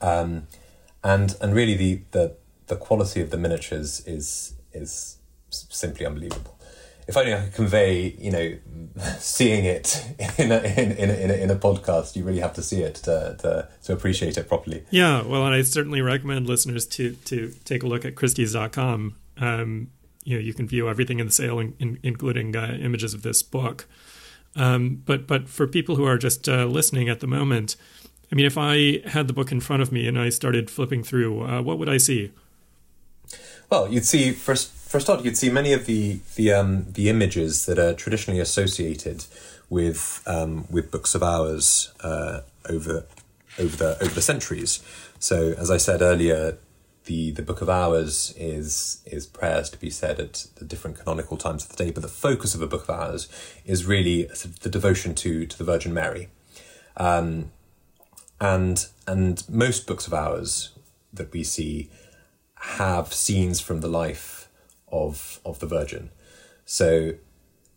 Um, 0.00 0.46
and 1.04 1.36
and 1.40 1.54
really 1.54 1.76
the, 1.76 2.02
the 2.10 2.36
the 2.66 2.76
quality 2.76 3.20
of 3.20 3.30
the 3.30 3.38
miniatures 3.38 4.06
is 4.06 4.54
is 4.72 5.18
simply 5.50 6.06
unbelievable 6.06 6.60
if 7.10 7.16
only 7.16 7.34
I 7.34 7.40
could 7.40 7.54
convey, 7.54 8.14
you 8.20 8.30
know, 8.30 8.56
seeing 9.18 9.64
it 9.64 10.00
in 10.38 10.52
a, 10.52 10.58
in, 10.58 10.92
in, 10.92 11.10
in, 11.10 11.30
a, 11.30 11.34
in 11.34 11.50
a 11.50 11.56
podcast, 11.56 12.14
you 12.14 12.22
really 12.22 12.38
have 12.38 12.54
to 12.54 12.62
see 12.62 12.82
it 12.82 12.94
to, 13.06 13.36
to, 13.40 13.68
to 13.82 13.92
appreciate 13.92 14.38
it 14.38 14.46
properly. 14.46 14.84
Yeah, 14.90 15.22
well, 15.22 15.44
and 15.44 15.52
I 15.52 15.62
certainly 15.62 16.02
recommend 16.02 16.46
listeners 16.46 16.86
to, 16.86 17.12
to 17.12 17.52
take 17.64 17.82
a 17.82 17.88
look 17.88 18.04
at 18.04 18.14
Christie's.com. 18.14 19.16
Um, 19.38 19.90
you 20.22 20.36
know, 20.36 20.40
you 20.40 20.54
can 20.54 20.68
view 20.68 20.88
everything 20.88 21.18
in 21.18 21.26
the 21.26 21.32
sale, 21.32 21.58
in, 21.58 21.74
in, 21.80 21.98
including 22.04 22.54
uh, 22.54 22.78
images 22.80 23.12
of 23.12 23.22
this 23.22 23.42
book. 23.42 23.86
Um, 24.56 25.02
but 25.06 25.26
but 25.26 25.48
for 25.48 25.66
people 25.66 25.96
who 25.96 26.04
are 26.04 26.18
just 26.18 26.48
uh, 26.48 26.64
listening 26.66 27.08
at 27.08 27.20
the 27.20 27.26
moment, 27.26 27.76
I 28.32 28.34
mean, 28.34 28.46
if 28.46 28.58
I 28.58 29.00
had 29.08 29.26
the 29.28 29.32
book 29.32 29.52
in 29.52 29.60
front 29.60 29.82
of 29.82 29.92
me 29.92 30.06
and 30.06 30.18
I 30.18 30.28
started 30.28 30.70
flipping 30.70 31.02
through, 31.02 31.42
uh, 31.42 31.62
what 31.62 31.78
would 31.78 31.88
I 31.88 31.98
see? 31.98 32.32
Well, 33.70 33.88
you'd 33.88 34.04
see 34.04 34.32
first 34.32 34.72
first 34.72 35.06
start, 35.06 35.24
you'd 35.24 35.36
see 35.36 35.50
many 35.50 35.72
of 35.72 35.86
the 35.86 36.20
the 36.34 36.52
um, 36.52 36.86
the 36.88 37.08
images 37.08 37.66
that 37.66 37.78
are 37.78 37.94
traditionally 37.94 38.40
associated 38.40 39.24
with 39.68 40.22
um, 40.26 40.66
with 40.70 40.90
books 40.90 41.14
of 41.14 41.22
hours 41.22 41.92
uh, 42.00 42.40
over 42.68 43.04
over 43.58 43.76
the 43.76 44.02
over 44.02 44.14
the 44.14 44.22
centuries. 44.22 44.82
So, 45.18 45.54
as 45.58 45.70
I 45.70 45.76
said 45.76 46.02
earlier, 46.02 46.56
the 47.10 47.32
the 47.32 47.42
Book 47.42 47.60
of 47.60 47.68
Hours 47.68 48.32
is 48.38 49.02
is 49.04 49.26
prayers 49.26 49.68
to 49.70 49.78
be 49.78 49.90
said 49.90 50.20
at 50.20 50.46
the 50.54 50.64
different 50.64 50.96
canonical 50.96 51.36
times 51.36 51.64
of 51.64 51.70
the 51.70 51.84
day, 51.84 51.90
but 51.90 52.02
the 52.02 52.16
focus 52.26 52.54
of 52.54 52.62
a 52.62 52.68
Book 52.68 52.84
of 52.84 52.90
Hours 52.90 53.28
is 53.66 53.84
really 53.84 54.28
the 54.62 54.68
devotion 54.68 55.16
to 55.16 55.44
to 55.44 55.58
the 55.58 55.64
Virgin 55.64 55.92
Mary, 55.92 56.28
um, 56.96 57.50
and 58.40 58.86
and 59.08 59.42
most 59.48 59.88
books 59.88 60.06
of 60.06 60.14
hours 60.14 60.70
that 61.12 61.32
we 61.32 61.42
see 61.42 61.90
have 62.78 63.12
scenes 63.12 63.58
from 63.58 63.80
the 63.80 63.88
life 63.88 64.48
of 64.92 65.40
of 65.44 65.58
the 65.58 65.66
Virgin. 65.66 66.10
So 66.64 67.14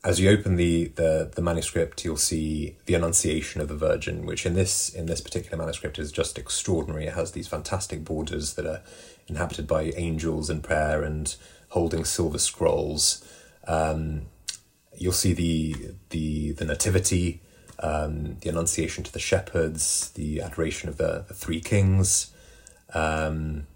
as 0.05 0.19
you 0.19 0.29
open 0.29 0.57
the, 0.57 0.91
the, 0.95 1.31
the 1.33 1.41
manuscript, 1.41 2.03
you'll 2.03 2.17
see 2.17 2.75
the 2.87 2.93
Annunciation 2.93 3.61
of 3.61 3.69
the 3.69 3.75
Virgin, 3.75 4.25
which 4.25 4.45
in 4.45 4.53
this 4.53 4.89
in 4.89 5.05
this 5.05 5.21
particular 5.21 5.57
manuscript 5.57 5.97
is 5.97 6.11
just 6.11 6.37
extraordinary. 6.37 7.05
It 7.05 7.13
has 7.13 7.31
these 7.31 7.47
fantastic 7.47 8.03
borders 8.03 8.55
that 8.55 8.65
are 8.65 8.81
inhabited 9.27 9.67
by 9.67 9.83
angels 9.95 10.49
in 10.49 10.61
prayer 10.61 11.03
and 11.03 11.35
holding 11.69 12.05
silver 12.05 12.37
scrolls. 12.37 13.23
Um, 13.67 14.23
you'll 14.97 15.13
see 15.13 15.33
the 15.33 15.75
the 16.09 16.51
the 16.51 16.65
Nativity, 16.65 17.41
um, 17.79 18.37
the 18.41 18.49
Annunciation 18.49 19.03
to 19.03 19.11
the 19.11 19.19
shepherds, 19.19 20.11
the 20.11 20.41
adoration 20.41 20.89
of 20.89 20.97
the, 20.97 21.25
the 21.27 21.33
three 21.33 21.61
kings. 21.61 22.31
Um, 22.93 23.67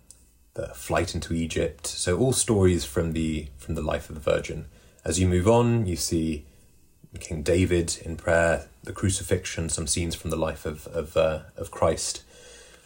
the 0.57 0.67
flight 0.69 1.13
into 1.15 1.33
Egypt. 1.33 1.85
So 1.87 2.17
all 2.17 2.33
stories 2.33 2.83
from 2.83 3.13
the 3.13 3.47
from 3.57 3.75
the 3.75 3.81
life 3.81 4.09
of 4.09 4.15
the 4.15 4.31
Virgin. 4.31 4.65
As 5.05 5.19
you 5.19 5.27
move 5.27 5.47
on, 5.47 5.85
you 5.85 5.95
see 5.95 6.45
King 7.19 7.41
David 7.41 7.97
in 8.03 8.17
prayer, 8.17 8.67
the 8.83 8.91
crucifixion, 8.91 9.69
some 9.69 9.87
scenes 9.87 10.15
from 10.15 10.29
the 10.29 10.35
life 10.35 10.65
of 10.65 10.87
of, 10.87 11.15
uh, 11.15 11.41
of 11.55 11.71
Christ. 11.71 12.23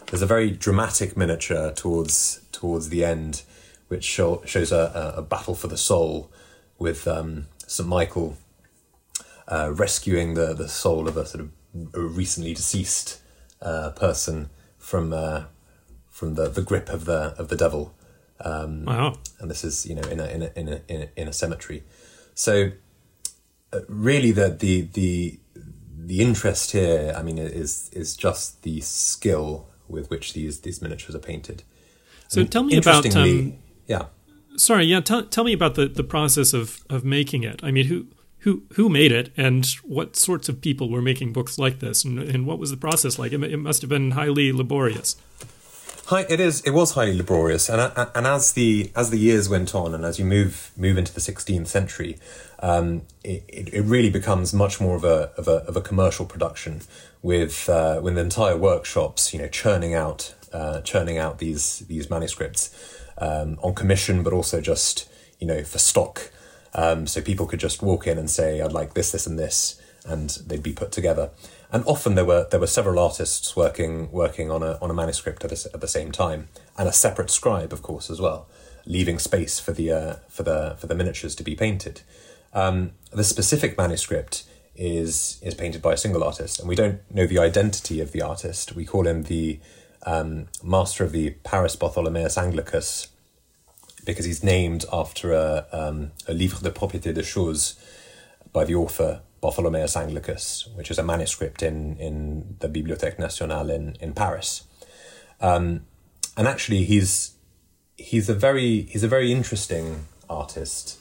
There's 0.07 0.21
a 0.21 0.27
very 0.27 0.51
dramatic 0.51 1.15
miniature 1.15 1.71
towards 1.71 2.41
towards 2.61 2.89
the 2.89 3.03
end, 3.03 3.41
which 3.87 4.05
show, 4.05 4.41
shows 4.45 4.71
a, 4.71 5.13
a, 5.17 5.21
battle 5.21 5.55
for 5.55 5.67
the 5.67 5.77
soul, 5.77 6.31
with 6.77 7.07
um, 7.07 7.47
Saint 7.67 7.89
Michael 7.89 8.37
uh, 9.47 9.71
rescuing 9.73 10.35
the 10.35 10.53
the 10.53 10.69
soul 10.69 11.07
of 11.07 11.17
a 11.17 11.25
sort 11.25 11.41
of 11.41 11.49
a 11.93 11.99
recently 11.99 12.53
deceased 12.53 13.19
uh, 13.61 13.89
person 13.91 14.49
from 14.77 15.11
uh, 15.11 15.43
from 16.09 16.35
the, 16.35 16.47
the 16.49 16.61
grip 16.61 16.89
of 16.89 17.05
the 17.05 17.35
of 17.37 17.49
the 17.49 17.57
devil. 17.57 17.93
Um, 18.39 18.85
wow! 18.85 19.17
And 19.39 19.49
this 19.51 19.63
is 19.63 19.85
you 19.85 19.95
know 19.95 20.07
in 20.13 20.19
a 20.19 20.27
in 20.27 20.41
a 20.43 20.51
in 20.55 20.67
a 20.69 20.81
in 20.87 21.01
a, 21.01 21.09
in 21.21 21.27
a 21.27 21.33
cemetery. 21.33 21.83
So 22.33 22.71
uh, 23.73 23.79
really, 23.87 24.31
the 24.31 24.49
the 24.49 24.81
the 24.93 25.39
the 26.05 26.21
interest 26.21 26.71
here, 26.71 27.13
I 27.15 27.21
mean, 27.23 27.37
is 27.37 27.89
is 27.93 28.15
just 28.15 28.63
the 28.63 28.81
skill 28.81 29.67
with 29.87 30.09
which 30.09 30.33
these 30.33 30.61
these 30.61 30.81
miniatures 30.81 31.15
are 31.15 31.19
painted. 31.19 31.63
So 32.31 32.45
tell 32.45 32.63
me 32.63 32.77
about 32.77 33.13
um, 33.13 33.57
yeah. 33.87 34.05
Sorry, 34.55 34.85
yeah. 34.85 35.01
Tell, 35.01 35.23
tell 35.23 35.43
me 35.43 35.51
about 35.51 35.75
the, 35.75 35.87
the 35.87 36.03
process 36.03 36.53
of, 36.53 36.79
of 36.89 37.03
making 37.03 37.43
it. 37.43 37.59
I 37.61 37.71
mean, 37.71 37.87
who 37.87 38.07
who 38.39 38.63
who 38.75 38.87
made 38.87 39.11
it, 39.11 39.33
and 39.35 39.65
what 39.83 40.15
sorts 40.15 40.47
of 40.47 40.61
people 40.61 40.89
were 40.89 41.01
making 41.01 41.33
books 41.33 41.59
like 41.59 41.79
this, 41.79 42.05
and, 42.05 42.19
and 42.19 42.47
what 42.47 42.57
was 42.57 42.71
the 42.71 42.77
process 42.77 43.19
like? 43.19 43.33
It, 43.33 43.43
it 43.43 43.57
must 43.57 43.81
have 43.81 43.89
been 43.89 44.11
highly 44.11 44.53
laborious. 44.53 45.17
Hi, 46.05 46.25
it 46.29 46.39
is. 46.39 46.61
It 46.61 46.71
was 46.71 46.93
highly 46.93 47.17
laborious, 47.17 47.67
and 47.67 47.91
and 48.15 48.25
as 48.25 48.53
the 48.53 48.93
as 48.95 49.09
the 49.09 49.17
years 49.17 49.49
went 49.49 49.75
on, 49.75 49.93
and 49.93 50.05
as 50.05 50.17
you 50.17 50.23
move 50.23 50.71
move 50.77 50.97
into 50.97 51.13
the 51.13 51.19
16th 51.19 51.67
century, 51.67 52.17
um, 52.59 53.01
it, 53.25 53.43
it 53.49 53.83
really 53.83 54.09
becomes 54.09 54.53
much 54.53 54.79
more 54.79 54.95
of 54.95 55.03
a 55.03 55.31
of 55.35 55.49
a, 55.49 55.65
of 55.67 55.75
a 55.75 55.81
commercial 55.81 56.25
production 56.25 56.79
with 57.21 57.67
uh, 57.67 57.99
with 58.01 58.17
entire 58.17 58.55
workshops, 58.55 59.33
you 59.33 59.39
know, 59.41 59.49
churning 59.49 59.93
out 59.93 60.33
uh, 60.53 60.81
churning 60.81 61.17
out 61.17 61.39
these 61.39 61.79
these 61.79 62.09
manuscripts 62.09 62.75
um, 63.17 63.57
on 63.61 63.73
commission, 63.73 64.23
but 64.23 64.33
also 64.33 64.61
just 64.61 65.09
you 65.39 65.47
know 65.47 65.63
for 65.63 65.79
stock. 65.79 66.31
Um, 66.73 67.05
so 67.05 67.21
people 67.21 67.47
could 67.47 67.59
just 67.59 67.81
walk 67.81 68.07
in 68.07 68.17
and 68.17 68.29
say, 68.29 68.61
"I'd 68.61 68.71
like 68.71 68.93
this, 68.93 69.11
this, 69.11 69.27
and 69.27 69.37
this," 69.37 69.81
and 70.05 70.29
they'd 70.47 70.63
be 70.63 70.73
put 70.73 70.91
together. 70.91 71.31
And 71.71 71.83
often 71.85 72.15
there 72.15 72.25
were 72.25 72.47
there 72.49 72.59
were 72.59 72.67
several 72.67 72.99
artists 72.99 73.55
working 73.55 74.11
working 74.11 74.51
on 74.51 74.63
a 74.63 74.77
on 74.81 74.89
a 74.89 74.93
manuscript 74.93 75.43
at, 75.45 75.51
a, 75.51 75.69
at 75.73 75.81
the 75.81 75.87
same 75.87 76.11
time, 76.11 76.49
and 76.77 76.87
a 76.87 76.93
separate 76.93 77.29
scribe, 77.29 77.71
of 77.71 77.81
course, 77.81 78.09
as 78.09 78.19
well, 78.19 78.47
leaving 78.85 79.19
space 79.19 79.59
for 79.59 79.71
the 79.71 79.91
uh, 79.91 80.15
for 80.27 80.43
the 80.43 80.75
for 80.77 80.87
the 80.87 80.95
miniatures 80.95 81.35
to 81.35 81.43
be 81.43 81.55
painted. 81.55 82.01
Um, 82.53 82.91
the 83.11 83.23
specific 83.23 83.77
manuscript 83.77 84.43
is 84.75 85.39
is 85.41 85.53
painted 85.53 85.81
by 85.81 85.93
a 85.93 85.97
single 85.97 86.23
artist, 86.23 86.59
and 86.59 86.67
we 86.67 86.75
don't 86.75 86.99
know 87.13 87.27
the 87.27 87.39
identity 87.39 88.01
of 88.01 88.11
the 88.11 88.21
artist. 88.21 88.75
We 88.75 88.85
call 88.85 89.07
him 89.07 89.23
the 89.23 89.59
um, 90.05 90.47
master 90.63 91.03
of 91.03 91.11
the 91.11 91.31
Paris 91.43 91.75
Bartholomeus 91.75 92.37
Anglicus 92.37 93.07
because 94.05 94.25
he's 94.25 94.43
named 94.43 94.85
after 94.91 95.33
a, 95.33 95.67
um, 95.71 96.11
a 96.27 96.33
livre 96.33 96.59
de 96.61 96.71
propriété 96.71 97.13
de 97.13 97.23
choses 97.23 97.75
by 98.51 98.65
the 98.65 98.75
author 98.75 99.21
Bartholomeus 99.41 99.95
Anglicus, 99.95 100.67
which 100.75 100.91
is 100.91 100.99
a 100.99 101.03
manuscript 101.03 101.63
in, 101.63 101.97
in 101.97 102.57
the 102.59 102.69
Bibliothèque 102.69 103.19
Nationale 103.19 103.69
in, 103.69 103.95
in 103.99 104.13
Paris. 104.13 104.63
Um, 105.39 105.85
and 106.37 106.47
actually, 106.47 106.83
he's 106.83 107.33
he's 107.97 108.29
a 108.29 108.35
very 108.35 108.83
he's 108.83 109.03
a 109.03 109.07
very 109.07 109.31
interesting 109.31 110.05
artist. 110.29 110.97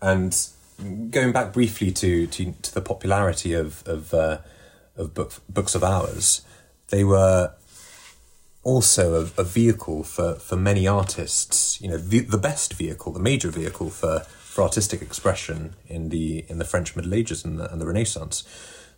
And 0.00 0.36
going 1.10 1.32
back 1.32 1.52
briefly 1.52 1.90
to 1.92 2.26
to, 2.28 2.52
to 2.62 2.74
the 2.74 2.80
popularity 2.80 3.52
of 3.52 3.86
of 3.86 4.14
uh, 4.14 4.38
of 4.96 5.12
book, 5.14 5.32
books 5.48 5.74
of 5.74 5.82
hours, 5.82 6.42
they 6.88 7.04
were 7.04 7.52
also 8.62 9.14
a, 9.14 9.40
a, 9.40 9.44
vehicle 9.44 10.04
for, 10.04 10.34
for 10.34 10.56
many 10.56 10.86
artists. 10.86 11.80
You 11.80 11.88
know, 11.88 11.96
the, 11.96 12.20
the 12.20 12.38
best 12.38 12.74
vehicle, 12.74 13.12
the 13.12 13.20
major 13.20 13.48
vehicle 13.48 13.90
for, 13.90 14.20
for 14.20 14.62
artistic 14.62 15.00
expression 15.00 15.74
in 15.86 16.10
the 16.10 16.44
in 16.48 16.58
the 16.58 16.64
French 16.64 16.94
Middle 16.96 17.14
Ages 17.14 17.44
and 17.44 17.58
the, 17.58 17.70
and 17.72 17.80
the 17.80 17.86
Renaissance. 17.86 18.44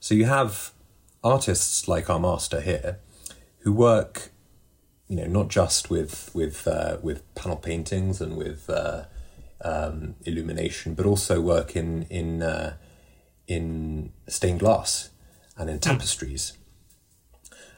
So 0.00 0.14
you 0.14 0.24
have 0.24 0.72
artists 1.22 1.86
like 1.86 2.10
our 2.10 2.18
master 2.18 2.60
here, 2.60 2.98
who 3.58 3.72
work, 3.72 4.30
you 5.08 5.16
know, 5.16 5.26
not 5.26 5.48
just 5.48 5.90
with 5.90 6.30
with 6.34 6.66
uh, 6.66 6.98
with 7.02 7.22
panel 7.34 7.56
paintings 7.56 8.20
and 8.20 8.36
with 8.36 8.68
uh, 8.68 9.04
um, 9.64 10.16
illumination, 10.24 10.94
but 10.94 11.06
also 11.06 11.40
work 11.40 11.76
in 11.76 12.04
in 12.04 12.42
uh, 12.42 12.76
in 13.46 14.12
stained 14.26 14.60
glass 14.60 15.10
and 15.56 15.70
in 15.70 15.78
tapestries. 15.78 16.56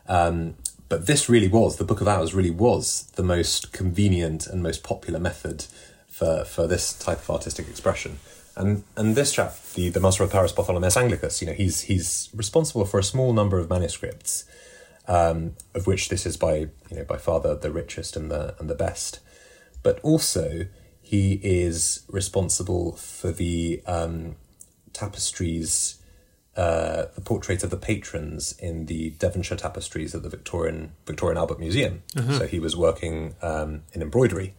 Um, 0.06 0.56
but 0.88 1.06
this 1.06 1.28
really 1.28 1.48
was, 1.48 1.76
the 1.76 1.84
Book 1.84 2.00
of 2.00 2.08
Hours 2.08 2.34
really 2.34 2.50
was 2.50 3.10
the 3.16 3.22
most 3.22 3.72
convenient 3.72 4.46
and 4.46 4.62
most 4.62 4.82
popular 4.82 5.18
method 5.18 5.66
for, 6.08 6.44
for 6.44 6.66
this 6.66 6.92
type 6.92 7.18
of 7.18 7.30
artistic 7.30 7.68
expression. 7.68 8.18
And 8.56 8.84
and 8.96 9.16
this 9.16 9.32
chap, 9.32 9.56
the, 9.74 9.88
the 9.88 9.98
Master 9.98 10.22
of 10.22 10.30
Paris 10.30 10.52
Bartholomeus 10.52 10.96
Anglicus, 10.96 11.40
you 11.40 11.48
know, 11.48 11.52
he's 11.52 11.82
he's 11.82 12.30
responsible 12.32 12.84
for 12.84 13.00
a 13.00 13.02
small 13.02 13.32
number 13.32 13.58
of 13.58 13.68
manuscripts, 13.68 14.44
um, 15.08 15.54
of 15.74 15.88
which 15.88 16.08
this 16.08 16.24
is 16.24 16.36
by 16.36 16.54
you 16.56 16.96
know 16.96 17.04
by 17.04 17.16
far 17.16 17.40
the, 17.40 17.56
the 17.56 17.72
richest 17.72 18.16
and 18.16 18.30
the 18.30 18.54
and 18.60 18.70
the 18.70 18.76
best. 18.76 19.18
But 19.82 19.98
also 20.00 20.66
he 21.00 21.40
is 21.42 22.04
responsible 22.08 22.92
for 22.92 23.32
the 23.32 23.82
um, 23.86 24.36
tapestries 24.92 26.00
uh, 26.56 27.06
the 27.14 27.20
portraits 27.20 27.64
of 27.64 27.70
the 27.70 27.76
patrons 27.76 28.54
in 28.58 28.86
the 28.86 29.10
Devonshire 29.10 29.56
tapestries 29.56 30.14
at 30.14 30.22
the 30.22 30.28
Victorian 30.28 30.92
Victoria 31.06 31.32
and 31.32 31.38
Albert 31.38 31.58
Museum. 31.58 32.02
Uh-huh. 32.16 32.38
So 32.38 32.46
he 32.46 32.58
was 32.58 32.76
working 32.76 33.34
um, 33.42 33.82
in 33.92 34.02
embroidery. 34.02 34.54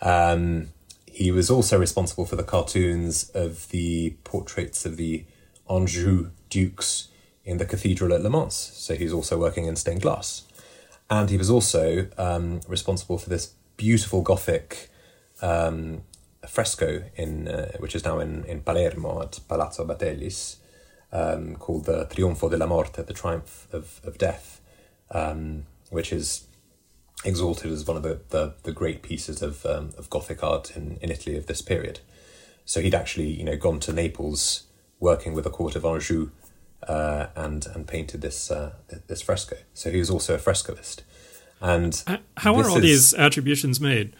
Um, 0.00 0.68
he 1.06 1.30
was 1.30 1.50
also 1.50 1.78
responsible 1.78 2.26
for 2.26 2.36
the 2.36 2.44
cartoons 2.44 3.30
of 3.30 3.68
the 3.70 4.16
portraits 4.22 4.84
of 4.84 4.96
the 4.96 5.24
Anjou 5.68 6.30
dukes 6.50 7.08
in 7.44 7.58
the 7.58 7.64
cathedral 7.64 8.12
at 8.12 8.22
Le 8.22 8.30
Mans. 8.30 8.54
So 8.54 8.94
he's 8.94 9.12
also 9.12 9.38
working 9.38 9.64
in 9.64 9.76
stained 9.76 10.02
glass. 10.02 10.44
And 11.08 11.30
he 11.30 11.38
was 11.38 11.48
also 11.48 12.08
um, 12.18 12.60
responsible 12.68 13.18
for 13.18 13.30
this 13.30 13.52
beautiful 13.76 14.22
Gothic 14.22 14.90
um, 15.40 16.02
fresco 16.46 17.04
in 17.16 17.48
uh, 17.48 17.72
which 17.78 17.94
is 17.94 18.04
now 18.04 18.18
in, 18.18 18.44
in 18.44 18.60
Palermo 18.62 19.22
at 19.22 19.38
Palazzo 19.48 19.86
Abatellis, 19.86 20.56
um, 21.16 21.56
called 21.56 21.86
the 21.86 22.04
Trionfo 22.06 22.50
della 22.50 22.66
Morte, 22.66 23.02
the 23.02 23.14
Triumph 23.14 23.66
of, 23.72 24.00
of 24.04 24.18
Death, 24.18 24.60
um, 25.10 25.64
which 25.90 26.12
is 26.12 26.46
exalted 27.24 27.72
as 27.72 27.86
one 27.86 27.96
of 27.96 28.02
the, 28.02 28.20
the, 28.28 28.54
the 28.64 28.72
great 28.72 29.00
pieces 29.02 29.40
of, 29.40 29.64
um, 29.64 29.92
of 29.96 30.10
Gothic 30.10 30.44
art 30.44 30.76
in, 30.76 30.98
in 31.00 31.10
Italy 31.10 31.36
of 31.36 31.46
this 31.46 31.62
period. 31.62 32.00
So 32.66 32.82
he'd 32.82 32.94
actually, 32.94 33.30
you 33.30 33.44
know, 33.44 33.56
gone 33.56 33.80
to 33.80 33.92
Naples 33.92 34.64
working 35.00 35.32
with 35.32 35.44
the 35.44 35.50
court 35.50 35.74
of 35.74 35.84
Anjou 35.86 36.30
uh, 36.86 37.28
and 37.34 37.66
and 37.74 37.86
painted 37.86 38.20
this 38.20 38.50
uh, 38.50 38.74
this 39.06 39.22
fresco. 39.22 39.56
So 39.72 39.90
he 39.90 39.98
was 39.98 40.10
also 40.10 40.34
a 40.34 40.38
frescoist. 40.38 41.04
And 41.60 42.02
how 42.36 42.56
are 42.56 42.68
all 42.68 42.76
is, 42.78 42.82
these 42.82 43.14
attributions 43.14 43.80
made? 43.80 44.14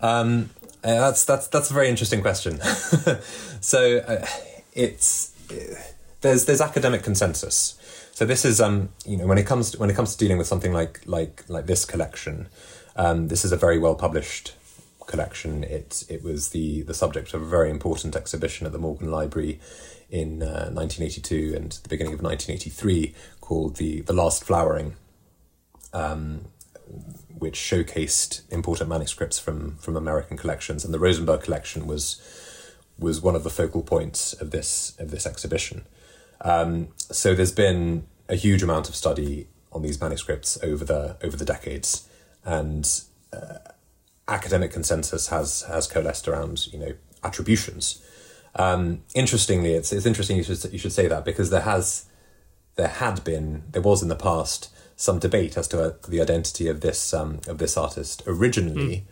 Um, 0.00 0.50
uh, 0.84 0.94
that's 0.94 1.24
that's 1.24 1.48
that's 1.48 1.70
a 1.70 1.74
very 1.74 1.88
interesting 1.88 2.20
question. 2.20 2.60
so 3.60 3.98
uh, 3.98 4.26
it's 4.74 5.35
there's 6.20 6.44
there's 6.46 6.60
academic 6.60 7.02
consensus. 7.02 7.78
So 8.12 8.24
this 8.24 8.44
is 8.44 8.60
um 8.60 8.90
you 9.04 9.16
know 9.16 9.26
when 9.26 9.38
it 9.38 9.46
comes 9.46 9.72
to, 9.72 9.78
when 9.78 9.90
it 9.90 9.96
comes 9.96 10.12
to 10.12 10.18
dealing 10.18 10.38
with 10.38 10.46
something 10.46 10.72
like 10.72 11.00
like 11.06 11.44
like 11.48 11.66
this 11.66 11.84
collection, 11.84 12.48
um, 12.96 13.28
this 13.28 13.44
is 13.44 13.52
a 13.52 13.56
very 13.56 13.78
well 13.78 13.94
published 13.94 14.54
collection. 15.06 15.64
It 15.64 16.04
it 16.08 16.22
was 16.22 16.50
the 16.50 16.82
the 16.82 16.94
subject 16.94 17.34
of 17.34 17.42
a 17.42 17.46
very 17.46 17.70
important 17.70 18.16
exhibition 18.16 18.66
at 18.66 18.72
the 18.72 18.78
Morgan 18.78 19.10
Library 19.10 19.60
in 20.10 20.42
uh, 20.42 20.70
1982 20.70 21.54
and 21.56 21.72
the 21.72 21.88
beginning 21.88 22.14
of 22.14 22.22
1983 22.22 23.14
called 23.40 23.76
the 23.76 24.02
the 24.02 24.12
Last 24.12 24.44
Flowering, 24.44 24.94
um, 25.92 26.46
which 27.38 27.56
showcased 27.56 28.42
important 28.50 28.88
manuscripts 28.88 29.38
from 29.38 29.76
from 29.76 29.96
American 29.96 30.36
collections, 30.36 30.84
and 30.84 30.92
the 30.92 30.98
Rosenberg 30.98 31.42
collection 31.42 31.86
was 31.86 32.20
was 32.98 33.20
one 33.20 33.36
of 33.36 33.44
the 33.44 33.50
focal 33.50 33.82
points 33.82 34.32
of 34.34 34.50
this 34.50 34.94
of 34.98 35.10
this 35.10 35.26
exhibition. 35.26 35.86
Um, 36.40 36.88
so 36.98 37.34
there's 37.34 37.52
been 37.52 38.06
a 38.28 38.36
huge 38.36 38.62
amount 38.62 38.88
of 38.88 38.94
study 38.94 39.48
on 39.72 39.82
these 39.82 40.00
manuscripts 40.00 40.58
over 40.62 40.84
the 40.84 41.16
over 41.22 41.36
the 41.36 41.44
decades, 41.44 42.08
and 42.44 43.02
uh, 43.32 43.58
academic 44.28 44.70
consensus 44.70 45.28
has 45.28 45.62
has 45.62 45.86
coalesced 45.86 46.28
around 46.28 46.66
you 46.72 46.78
know 46.78 46.94
attributions. 47.22 48.02
Um, 48.54 49.02
interestingly, 49.14 49.74
it's 49.74 49.92
it's 49.92 50.06
interesting 50.06 50.36
you 50.36 50.42
should 50.42 50.72
you 50.72 50.78
should 50.78 50.92
say 50.92 51.06
that 51.08 51.24
because 51.24 51.50
there 51.50 51.62
has 51.62 52.06
there 52.76 52.88
had 52.88 53.22
been 53.24 53.64
there 53.70 53.82
was 53.82 54.02
in 54.02 54.08
the 54.08 54.16
past 54.16 54.70
some 54.96 55.18
debate 55.18 55.58
as 55.58 55.68
to 55.68 55.82
uh, 55.82 55.92
the 56.08 56.20
identity 56.20 56.68
of 56.68 56.80
this 56.80 57.12
um, 57.12 57.40
of 57.46 57.58
this 57.58 57.76
artist. 57.76 58.22
Originally, 58.26 59.04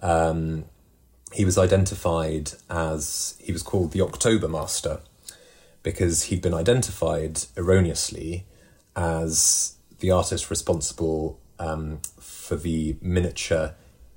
mm. 0.00 0.64
He 1.32 1.44
was 1.44 1.56
identified 1.56 2.52
as 2.68 3.34
he 3.40 3.52
was 3.52 3.62
called 3.62 3.92
the 3.92 4.02
October 4.02 4.48
Master 4.48 5.00
because 5.82 6.24
he'd 6.24 6.42
been 6.42 6.54
identified 6.54 7.44
erroneously 7.56 8.44
as 8.94 9.76
the 10.00 10.10
artist 10.10 10.50
responsible 10.50 11.40
um, 11.58 12.00
for 12.20 12.56
the 12.56 12.96
miniature 13.00 13.74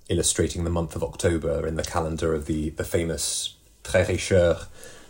illustrating 0.09 0.63
the 0.63 0.69
month 0.69 0.95
of 0.95 1.03
October 1.03 1.65
in 1.65 1.75
the 1.75 1.83
calendar 1.83 2.33
of 2.33 2.45
the, 2.45 2.69
the 2.71 2.83
famous 2.83 3.55
Très 3.83 4.07
Riches 4.07 4.29
Heures 4.29 4.67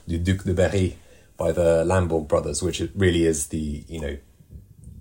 du 0.07 0.17
Duc 0.17 0.43
de 0.43 0.53
Berry 0.53 0.97
by 1.37 1.51
the 1.51 1.83
Limbourg 1.83 2.27
brothers, 2.27 2.61
which 2.61 2.81
really 2.93 3.25
is 3.25 3.47
the 3.47 3.83
you 3.87 3.99
know 3.99 4.17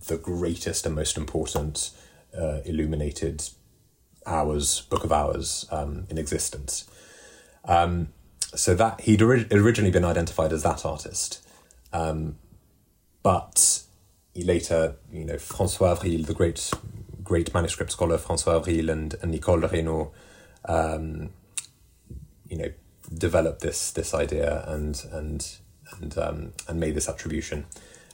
the 0.07 0.17
greatest 0.17 0.87
and 0.87 0.95
most 0.95 1.17
important 1.17 1.91
uh, 2.37 2.61
illuminated 2.65 3.49
hours 4.27 4.83
book 4.83 5.05
of 5.05 5.13
hours 5.13 5.67
um, 5.71 6.07
in 6.11 6.19
existence. 6.19 6.89
Um, 7.67 8.09
so 8.55 8.75
that 8.75 9.01
he'd 9.03 9.23
ori- 9.23 9.49
originally 9.51 9.91
been 9.91 10.05
identified 10.05 10.53
as 10.53 10.63
that 10.63 10.85
artist, 10.85 11.45
um, 11.93 12.37
but 13.23 13.83
he 14.33 14.45
later, 14.45 14.97
you 15.13 15.25
know, 15.25 15.35
François 15.35 15.93
Avril, 15.93 16.23
the 16.23 16.35
great 16.35 16.71
great 17.23 17.55
manuscript 17.55 17.91
scholar 17.91 18.19
François 18.19 18.57
Avril 18.59 18.91
and, 18.91 19.15
and 19.23 19.33
Nicole 19.33 19.61
Reynaud, 19.61 20.13
um, 20.67 21.31
you 22.49 22.59
know, 22.59 22.73
developed 23.13 23.61
this 23.61 23.91
this 23.91 24.15
idea 24.15 24.65
and 24.69 25.05
and 25.11 25.57
and 25.99 26.19
um, 26.19 26.53
and 26.69 26.81
made 26.81 26.95
this 26.95 27.09
attribution, 27.09 27.67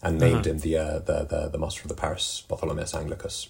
and 0.02 0.18
named 0.18 0.46
uh-huh. 0.46 0.50
him 0.50 0.58
the, 0.58 0.76
uh, 0.76 0.98
the 1.00 1.24
the 1.24 1.48
the 1.52 1.58
master 1.58 1.82
of 1.82 1.88
the 1.88 1.94
Paris 1.94 2.44
Bartholomeus 2.48 2.94
Anglicus. 2.94 3.48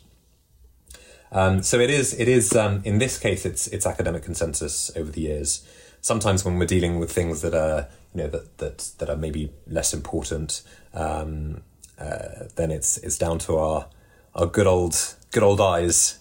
Um, 1.32 1.62
so 1.62 1.78
it 1.78 1.90
is 1.90 2.18
it 2.18 2.28
is 2.28 2.56
um, 2.56 2.82
in 2.84 2.98
this 2.98 3.18
case 3.18 3.44
it's 3.44 3.66
it's 3.68 3.86
academic 3.86 4.24
consensus 4.24 4.90
over 4.96 5.10
the 5.10 5.20
years. 5.20 5.66
Sometimes 6.00 6.44
when 6.44 6.58
we're 6.58 6.66
dealing 6.66 6.98
with 6.98 7.12
things 7.12 7.42
that 7.42 7.54
are 7.54 7.88
you 8.14 8.22
know 8.22 8.28
that 8.28 8.58
that 8.58 8.78
that 8.98 9.10
are 9.10 9.16
maybe 9.16 9.52
less 9.66 9.92
important, 9.92 10.62
um, 10.94 11.62
uh, 11.98 12.46
then 12.56 12.70
it's 12.70 12.98
it's 12.98 13.18
down 13.18 13.38
to 13.40 13.56
our 13.56 13.86
our 14.34 14.46
good 14.46 14.66
old 14.66 15.16
good 15.30 15.42
old 15.42 15.60
eyes. 15.60 16.18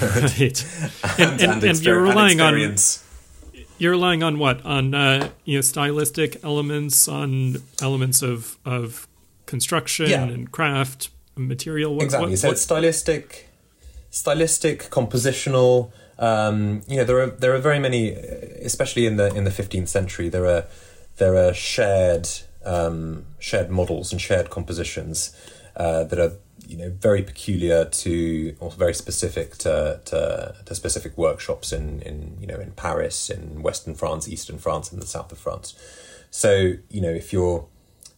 right. 0.00 0.64
and, 1.18 1.40
and, 1.40 1.40
and, 1.40 1.64
and 1.64 1.84
you're 1.84 2.00
relying 2.00 2.40
on 2.40 2.76
you're 3.78 3.92
relying 3.92 4.22
on 4.22 4.38
what 4.38 4.64
on 4.64 4.94
uh, 4.94 5.30
you 5.44 5.58
know 5.58 5.60
stylistic 5.60 6.42
elements 6.44 7.08
on 7.08 7.56
elements 7.82 8.22
of 8.22 8.58
of 8.64 9.08
construction 9.46 10.10
yeah. 10.10 10.22
and 10.24 10.50
craft 10.50 11.10
material 11.36 11.94
what, 11.94 12.04
exactly 12.04 12.30
what, 12.30 12.38
so 12.38 12.48
what? 12.48 12.58
stylistic 12.58 13.48
stylistic 14.10 14.84
compositional 14.90 15.92
um, 16.18 16.82
you 16.88 16.96
know 16.96 17.04
there 17.04 17.20
are 17.20 17.26
there 17.26 17.54
are 17.54 17.58
very 17.58 17.78
many 17.78 18.10
especially 18.10 19.06
in 19.06 19.16
the 19.16 19.34
in 19.34 19.44
the 19.44 19.50
15th 19.50 19.88
century 19.88 20.28
there 20.28 20.46
are 20.46 20.64
there 21.16 21.36
are 21.36 21.54
shared 21.54 22.28
um, 22.64 23.26
shared 23.38 23.70
models 23.70 24.12
and 24.12 24.20
shared 24.20 24.50
compositions 24.50 25.34
uh, 25.76 26.04
that 26.04 26.18
are 26.18 26.32
you 26.66 26.76
know 26.76 26.90
very 26.90 27.22
peculiar 27.22 27.84
to 27.84 28.56
or 28.60 28.70
very 28.72 28.94
specific 28.94 29.56
to, 29.56 30.00
to, 30.04 30.54
to 30.64 30.74
specific 30.74 31.16
workshops 31.16 31.72
in 31.72 32.00
in 32.02 32.36
you 32.40 32.46
know 32.46 32.58
in 32.58 32.72
Paris 32.72 33.30
in 33.30 33.62
Western 33.62 33.94
France 33.94 34.28
Eastern 34.28 34.58
France 34.58 34.90
and 34.92 35.00
the 35.00 35.06
south 35.06 35.30
of 35.32 35.38
France. 35.38 35.74
So 36.30 36.74
you 36.90 37.00
know 37.00 37.10
if 37.10 37.32
you're 37.32 37.66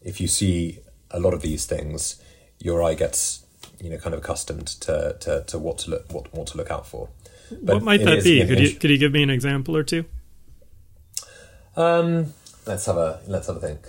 if 0.02 0.21
you 0.21 0.28
see 0.28 0.78
a 1.11 1.21
lot 1.21 1.35
of 1.35 1.43
these 1.43 1.67
things 1.67 2.23
your 2.59 2.83
eye 2.83 2.95
gets 2.95 3.45
you 3.81 3.90
know 3.90 3.99
kind 3.99 4.14
of 4.14 4.21
accustomed 4.21 4.67
to 4.67 5.17
to, 5.21 5.45
to 5.47 5.59
what 5.59 5.78
to 5.78 5.90
look 5.90 6.12
what, 6.12 6.33
what 6.35 6.47
to 6.49 6.57
look 6.57 6.71
out 6.71 6.87
for 6.87 7.09
but 7.50 7.75
what 7.75 7.83
might 7.83 8.05
that 8.05 8.23
be 8.23 8.47
could 8.47 8.61
you 8.61 8.71
could 8.75 8.90
you 8.90 8.99
give 8.99 9.12
me 9.12 9.23
an 9.23 9.31
example 9.31 9.76
or 9.76 9.83
two 9.83 10.05
um 11.76 12.33
let's 12.67 12.87
have 12.87 12.97
a 12.97 13.21
let's 13.26 13.47
have 13.47 13.57
a 13.57 13.61
think 13.61 13.81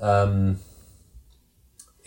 um 0.00 0.58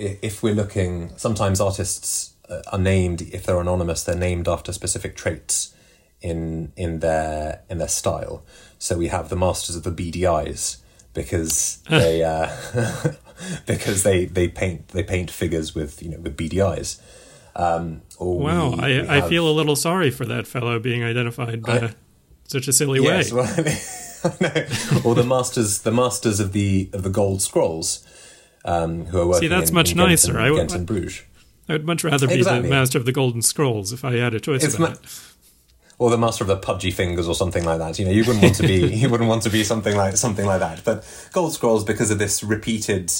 if 0.01 0.41
we're 0.41 0.55
looking, 0.55 1.11
sometimes 1.17 1.61
artists 1.61 2.33
uh, 2.49 2.61
are 2.71 2.79
named 2.79 3.21
if 3.21 3.45
they're 3.45 3.59
anonymous. 3.59 4.03
They're 4.03 4.15
named 4.15 4.47
after 4.47 4.73
specific 4.73 5.15
traits 5.15 5.75
in 6.21 6.71
in 6.75 6.99
their 6.99 7.61
in 7.69 7.77
their 7.77 7.87
style. 7.87 8.43
So 8.79 8.97
we 8.97 9.07
have 9.07 9.29
the 9.29 9.35
masters 9.35 9.75
of 9.75 9.83
the 9.83 9.91
beady 9.91 10.25
eyes 10.25 10.77
because 11.13 11.77
they 11.89 12.23
uh, 12.23 12.49
because 13.65 14.03
they 14.03 14.25
they 14.25 14.47
paint 14.47 14.89
they 14.89 15.03
paint 15.03 15.29
figures 15.29 15.75
with 15.75 16.01
you 16.01 16.09
know 16.09 16.19
with 16.19 16.35
beady 16.35 16.61
eyes. 16.61 17.01
Um, 17.55 18.01
wow, 18.19 18.71
we, 18.71 18.79
I, 18.79 18.87
we 18.87 18.93
have, 18.93 19.09
I 19.09 19.29
feel 19.29 19.47
a 19.47 19.51
little 19.51 19.75
sorry 19.75 20.09
for 20.09 20.25
that 20.25 20.47
fellow 20.47 20.79
being 20.79 21.03
identified 21.03 21.63
by 21.63 21.79
I, 21.79 21.95
such 22.47 22.67
a 22.67 22.73
silly 22.73 23.01
yes, 23.01 23.31
way. 23.31 23.41
Well, 23.41 24.35
no. 24.41 25.01
or 25.03 25.15
the 25.15 25.25
masters 25.25 25.79
the 25.79 25.91
masters 25.91 26.39
of 26.39 26.53
the 26.53 26.89
of 26.93 27.03
the 27.03 27.09
gold 27.09 27.41
scrolls 27.41 28.05
um, 28.65 29.05
who 29.05 29.19
are 29.19 29.27
working. 29.27 29.41
See, 29.41 29.47
that's 29.47 29.69
in, 29.69 29.75
much 29.75 29.91
in 29.91 29.97
nicer. 29.97 30.33
Ghent 30.33 30.45
and, 30.45 30.53
I 30.53 30.57
Ghent 30.57 30.73
and 30.73 30.87
Bruges. 30.87 31.23
I 31.69 31.73
would 31.73 31.85
much 31.85 32.03
rather 32.03 32.27
be 32.27 32.35
exactly. 32.35 32.63
the 32.63 32.69
master 32.69 32.97
of 32.97 33.05
the 33.05 33.11
Golden 33.11 33.41
Scrolls 33.41 33.93
if 33.93 34.03
I 34.03 34.17
had 34.17 34.33
a 34.33 34.39
choice 34.39 34.63
it's 34.63 34.75
about 34.75 34.89
ma- 34.89 34.95
it. 34.95 35.21
Or 35.99 36.09
the 36.09 36.17
master 36.17 36.43
of 36.43 36.47
the 36.47 36.57
pudgy 36.57 36.89
fingers, 36.89 37.27
or 37.27 37.35
something 37.35 37.63
like 37.63 37.77
that. 37.77 37.99
You 37.99 38.05
know, 38.05 38.11
you 38.11 38.23
wouldn't 38.25 38.41
want 38.41 38.55
to 38.55 38.63
be. 38.63 38.87
you 38.95 39.07
wouldn't 39.07 39.29
want 39.29 39.43
to 39.43 39.49
be 39.49 39.63
something 39.63 39.95
like 39.95 40.17
something 40.17 40.45
like 40.45 40.59
that. 40.59 40.83
But 40.83 41.05
gold 41.31 41.53
scrolls, 41.53 41.83
because 41.83 42.09
of 42.09 42.17
this 42.17 42.43
repeated, 42.43 43.13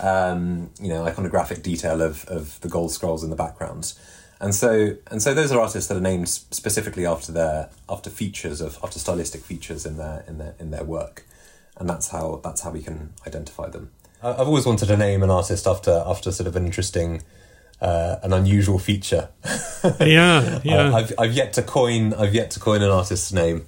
um, 0.00 0.70
you 0.80 0.88
know, 0.88 1.04
iconographic 1.04 1.62
detail 1.62 2.02
of 2.02 2.24
of 2.26 2.60
the 2.60 2.68
gold 2.68 2.92
scrolls 2.92 3.24
in 3.24 3.30
the 3.30 3.36
background. 3.36 3.92
and 4.40 4.54
so 4.54 4.96
and 5.10 5.20
so 5.20 5.34
those 5.34 5.50
are 5.50 5.60
artists 5.60 5.88
that 5.88 5.96
are 5.96 6.00
named 6.00 6.28
specifically 6.28 7.04
after 7.04 7.32
their 7.32 7.70
after 7.88 8.10
features 8.10 8.60
of 8.60 8.78
after 8.82 8.98
stylistic 8.98 9.42
features 9.42 9.84
in 9.84 9.96
their 9.96 10.24
in 10.28 10.38
their 10.38 10.54
in 10.58 10.70
their 10.70 10.84
work, 10.84 11.26
and 11.76 11.88
that's 11.88 12.08
how 12.08 12.40
that's 12.44 12.62
how 12.62 12.70
we 12.70 12.82
can 12.82 13.12
identify 13.26 13.68
them. 13.68 13.90
I've 14.22 14.48
always 14.48 14.66
wanted 14.66 14.86
to 14.86 14.96
name 14.96 15.22
an 15.22 15.30
artist 15.30 15.66
after 15.66 16.02
after 16.04 16.32
sort 16.32 16.48
of 16.48 16.56
an 16.56 16.66
interesting, 16.66 17.22
uh, 17.80 18.16
an 18.22 18.32
unusual 18.32 18.78
feature. 18.78 19.28
yeah, 20.00 20.60
yeah. 20.64 20.94
I've 20.94 21.12
I've 21.18 21.32
yet 21.32 21.52
to 21.54 21.62
coin 21.62 22.14
I've 22.14 22.34
yet 22.34 22.50
to 22.52 22.60
coin 22.60 22.82
an 22.82 22.90
artist's 22.90 23.32
name. 23.32 23.64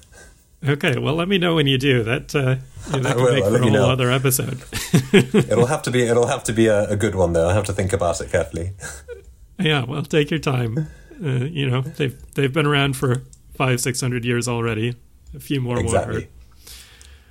Okay, 0.66 0.98
well, 0.98 1.14
let 1.14 1.26
me 1.26 1.38
know 1.38 1.54
when 1.54 1.66
you 1.66 1.78
do. 1.78 2.02
That 2.02 2.34
uh, 2.34 2.56
that 2.98 3.16
could 3.16 3.34
make 3.34 3.44
for 3.44 3.56
a 3.56 3.58
whole 3.60 3.70
know. 3.70 3.90
other 3.90 4.10
episode. 4.10 4.62
it'll 5.12 5.66
have 5.66 5.82
to 5.82 5.90
be 5.90 6.02
it'll 6.02 6.26
have 6.26 6.44
to 6.44 6.52
be 6.52 6.66
a, 6.66 6.90
a, 6.90 6.96
good 6.96 7.14
one 7.14 7.32
though. 7.32 7.48
I 7.48 7.54
have 7.54 7.64
to 7.64 7.72
think 7.72 7.92
about 7.92 8.20
it 8.20 8.30
carefully. 8.30 8.72
yeah, 9.58 9.84
well, 9.84 10.02
take 10.02 10.30
your 10.30 10.40
time. 10.40 10.88
Uh, 11.22 11.44
you 11.44 11.68
know, 11.68 11.80
they've 11.80 12.16
they've 12.34 12.52
been 12.52 12.66
around 12.66 12.96
for 12.96 13.22
five 13.54 13.80
six 13.80 14.00
hundred 14.00 14.24
years 14.24 14.48
already. 14.48 14.96
A 15.34 15.40
few 15.40 15.60
more 15.60 15.78
exactly. 15.78 16.14
will 16.14 16.20
hurt. 16.22 16.30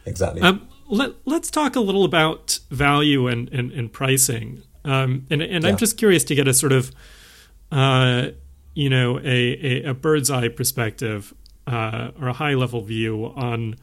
Exactly. 0.05 0.41
Um, 0.41 0.67
let, 0.89 1.13
us 1.27 1.51
talk 1.51 1.75
a 1.75 1.79
little 1.79 2.03
about 2.03 2.59
value 2.71 3.27
and, 3.27 3.49
and, 3.49 3.71
and 3.71 3.91
pricing. 3.91 4.63
Um, 4.83 5.27
and 5.29 5.41
and 5.41 5.63
yeah. 5.63 5.69
I'm 5.69 5.77
just 5.77 5.97
curious 5.97 6.23
to 6.25 6.35
get 6.35 6.47
a 6.47 6.53
sort 6.53 6.71
of, 6.71 6.91
uh, 7.71 8.29
you 8.73 8.89
know, 8.89 9.19
a, 9.19 9.83
a, 9.83 9.83
a, 9.89 9.93
bird's 9.93 10.31
eye 10.31 10.47
perspective 10.47 11.33
uh, 11.69 12.11
or 12.19 12.27
a 12.27 12.33
high 12.33 12.53
level 12.53 12.81
view 12.81 13.33
on 13.35 13.75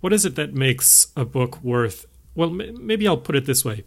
what 0.00 0.12
is 0.12 0.24
it 0.24 0.34
that 0.36 0.54
makes 0.54 1.08
a 1.16 1.24
book 1.24 1.62
worth. 1.62 2.06
Well, 2.34 2.48
m- 2.48 2.86
maybe 2.86 3.06
I'll 3.06 3.16
put 3.16 3.36
it 3.36 3.46
this 3.46 3.64
way: 3.64 3.84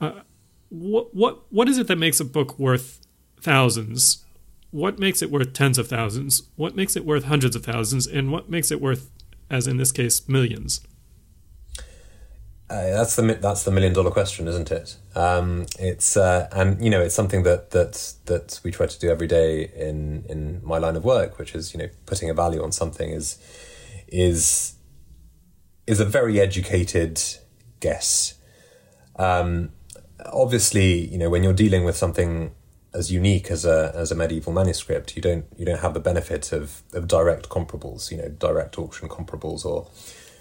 uh, 0.00 0.20
what 0.68 1.14
what 1.14 1.52
what 1.52 1.68
is 1.68 1.78
it 1.78 1.86
that 1.88 1.96
makes 1.96 2.20
a 2.20 2.24
book 2.24 2.58
worth 2.58 3.00
thousands? 3.40 4.24
What 4.70 4.98
makes 4.98 5.22
it 5.22 5.30
worth 5.30 5.52
tens 5.52 5.78
of 5.78 5.88
thousands? 5.88 6.42
What 6.56 6.76
makes 6.76 6.96
it 6.96 7.04
worth 7.04 7.24
hundreds 7.24 7.56
of 7.56 7.64
thousands? 7.64 8.06
And 8.06 8.30
what 8.30 8.50
makes 8.50 8.70
it 8.70 8.80
worth, 8.80 9.10
as 9.48 9.66
in 9.66 9.76
this 9.76 9.92
case, 9.92 10.28
millions? 10.28 10.80
Uh, 12.68 12.90
that's 12.90 13.14
the 13.14 13.22
that's 13.34 13.62
the 13.62 13.70
million 13.70 13.92
dollar 13.92 14.10
question, 14.10 14.48
isn't 14.48 14.72
it? 14.72 14.96
Um, 15.14 15.66
it's 15.78 16.16
uh, 16.16 16.48
and 16.50 16.82
you 16.82 16.90
know 16.90 17.00
it's 17.00 17.14
something 17.14 17.44
that 17.44 17.70
that 17.70 18.14
that 18.24 18.60
we 18.64 18.72
try 18.72 18.86
to 18.86 18.98
do 18.98 19.08
every 19.08 19.28
day 19.28 19.70
in 19.76 20.24
in 20.28 20.60
my 20.64 20.78
line 20.78 20.96
of 20.96 21.04
work, 21.04 21.38
which 21.38 21.54
is 21.54 21.72
you 21.72 21.78
know 21.78 21.88
putting 22.06 22.28
a 22.28 22.34
value 22.34 22.62
on 22.62 22.72
something 22.72 23.10
is 23.10 23.38
is 24.08 24.74
is 25.86 26.00
a 26.00 26.04
very 26.04 26.40
educated 26.40 27.22
guess. 27.78 28.34
Um, 29.14 29.70
obviously, 30.32 31.06
you 31.06 31.18
know 31.18 31.30
when 31.30 31.44
you're 31.44 31.52
dealing 31.52 31.84
with 31.84 31.96
something 31.96 32.52
as 32.96 33.12
unique 33.12 33.50
as 33.50 33.64
a 33.64 33.92
as 33.94 34.10
a 34.10 34.16
medieval 34.16 34.52
manuscript, 34.52 35.14
you 35.14 35.22
don't 35.22 35.44
you 35.56 35.64
don't 35.64 35.80
have 35.80 35.94
the 35.94 36.00
benefit 36.00 36.50
of 36.50 36.82
of 36.92 37.06
direct 37.06 37.48
comparables, 37.48 38.10
you 38.10 38.16
know, 38.16 38.28
direct 38.28 38.76
auction 38.76 39.08
comparables 39.08 39.64
or 39.64 39.88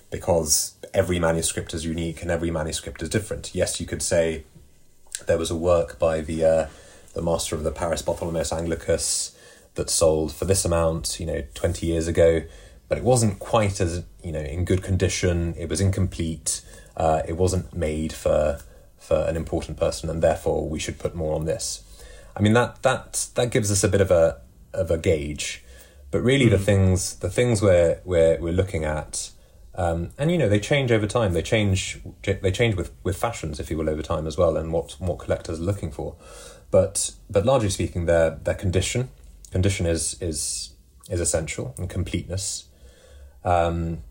because 0.09 0.74
every 0.95 1.19
manuscript 1.19 1.73
is 1.73 1.85
unique 1.85 2.21
and 2.21 2.31
every 2.31 2.49
manuscript 2.49 3.03
is 3.03 3.09
different. 3.09 3.53
Yes, 3.53 3.79
you 3.79 3.85
could 3.85 4.01
say 4.01 4.45
there 5.27 5.37
was 5.37 5.51
a 5.51 5.55
work 5.55 5.99
by 5.99 6.21
the 6.21 6.43
uh, 6.43 6.67
the 7.13 7.21
master 7.21 7.55
of 7.55 7.63
the 7.63 7.71
Paris 7.71 8.01
Bartholomeus 8.01 8.51
Anglicus 8.51 9.35
that 9.75 9.89
sold 9.89 10.33
for 10.33 10.45
this 10.45 10.65
amount, 10.65 11.19
you 11.19 11.25
know, 11.25 11.43
twenty 11.53 11.85
years 11.87 12.07
ago, 12.07 12.43
but 12.87 12.97
it 12.97 13.03
wasn't 13.03 13.39
quite 13.39 13.79
as 13.81 14.03
you 14.23 14.31
know 14.31 14.39
in 14.39 14.65
good 14.65 14.81
condition. 14.81 15.53
It 15.57 15.69
was 15.69 15.81
incomplete. 15.81 16.61
Uh, 16.97 17.21
it 17.27 17.33
wasn't 17.33 17.75
made 17.75 18.13
for 18.13 18.59
for 18.97 19.17
an 19.27 19.35
important 19.35 19.77
person, 19.77 20.09
and 20.09 20.23
therefore 20.23 20.67
we 20.67 20.79
should 20.79 20.97
put 20.97 21.13
more 21.13 21.35
on 21.35 21.45
this. 21.45 21.83
I 22.35 22.41
mean 22.41 22.53
that 22.53 22.81
that 22.83 23.27
that 23.35 23.51
gives 23.51 23.69
us 23.69 23.83
a 23.83 23.89
bit 23.89 24.01
of 24.01 24.11
a 24.11 24.41
of 24.73 24.89
a 24.91 24.97
gauge, 24.97 25.63
but 26.09 26.21
really 26.21 26.47
mm. 26.47 26.51
the 26.51 26.57
hmm. 26.57 26.63
things 26.63 27.15
the 27.17 27.29
things 27.29 27.61
we're 27.61 27.99
we're 28.05 28.39
we're 28.39 28.53
looking 28.53 28.85
at 28.85 29.31
um, 29.77 30.11
and 30.17 30.31
you 30.31 30.37
know 30.37 30.47
they 30.47 30.59
change 30.59 30.91
over 30.91 31.07
time. 31.07 31.33
They 31.33 31.41
change. 31.41 31.99
They 32.23 32.51
change 32.51 32.75
with, 32.75 32.91
with 33.03 33.17
fashions, 33.17 33.59
if 33.59 33.69
you 33.69 33.77
will, 33.77 33.89
over 33.89 34.01
time 34.01 34.25
as 34.25 34.37
well, 34.37 34.57
and 34.57 34.71
what 34.71 34.95
what 34.99 35.19
collectors 35.19 35.59
are 35.59 35.63
looking 35.63 35.91
for. 35.91 36.15
But 36.71 37.11
but 37.29 37.45
largely 37.45 37.69
speaking, 37.69 38.05
their 38.05 38.31
their 38.31 38.55
condition 38.55 39.09
condition 39.51 39.85
is 39.85 40.17
is 40.21 40.73
is 41.09 41.19
essential 41.19 41.75
and 41.77 41.89
completeness, 41.89 42.65
um, 43.43 44.01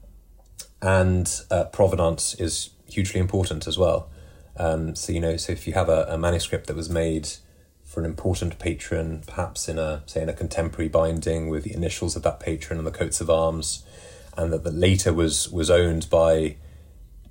and 0.83 1.31
uh, 1.51 1.65
provenance 1.65 2.35
is 2.35 2.71
hugely 2.87 3.21
important 3.21 3.67
as 3.67 3.79
well. 3.79 4.11
Um, 4.57 4.95
so 4.95 5.13
you 5.13 5.21
know, 5.21 5.37
so 5.37 5.53
if 5.53 5.67
you 5.67 5.73
have 5.73 5.89
a, 5.89 6.07
a 6.09 6.19
manuscript 6.19 6.67
that 6.67 6.77
was 6.77 6.91
made 6.91 7.29
for 7.83 8.01
an 8.01 8.07
important 8.07 8.59
patron, 8.59 9.23
perhaps 9.27 9.69
in 9.69 9.79
a 9.79 10.03
say 10.07 10.23
in 10.23 10.29
a 10.29 10.35
contemporary 10.35 10.89
binding 10.89 11.49
with 11.49 11.65
the 11.65 11.75
initials 11.75 12.17
of 12.17 12.23
that 12.23 12.39
patron 12.39 12.79
and 12.79 12.87
the 12.87 12.93
coats 12.93 13.21
of 13.21 13.31
arms, 13.31 13.85
and 14.37 14.53
that, 14.53 14.65
that 14.65 14.75
later 14.75 15.13
was 15.13 15.49
was 15.51 15.71
owned 15.71 16.09
by 16.11 16.57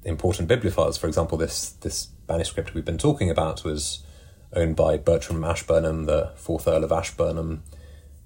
important 0.03 0.49
bibliophiles. 0.49 0.99
For 0.99 1.07
example, 1.07 1.37
this 1.37 1.71
this 1.71 2.09
manuscript 2.27 2.73
we've 2.73 2.85
been 2.85 2.97
talking 2.97 3.29
about 3.29 3.63
was 3.63 4.03
owned 4.53 4.75
by 4.75 4.97
Bertram 4.97 5.43
Ashburnham, 5.43 6.05
the 6.05 6.31
fourth 6.35 6.67
Earl 6.67 6.83
of 6.83 6.91
Ashburnham. 6.91 7.63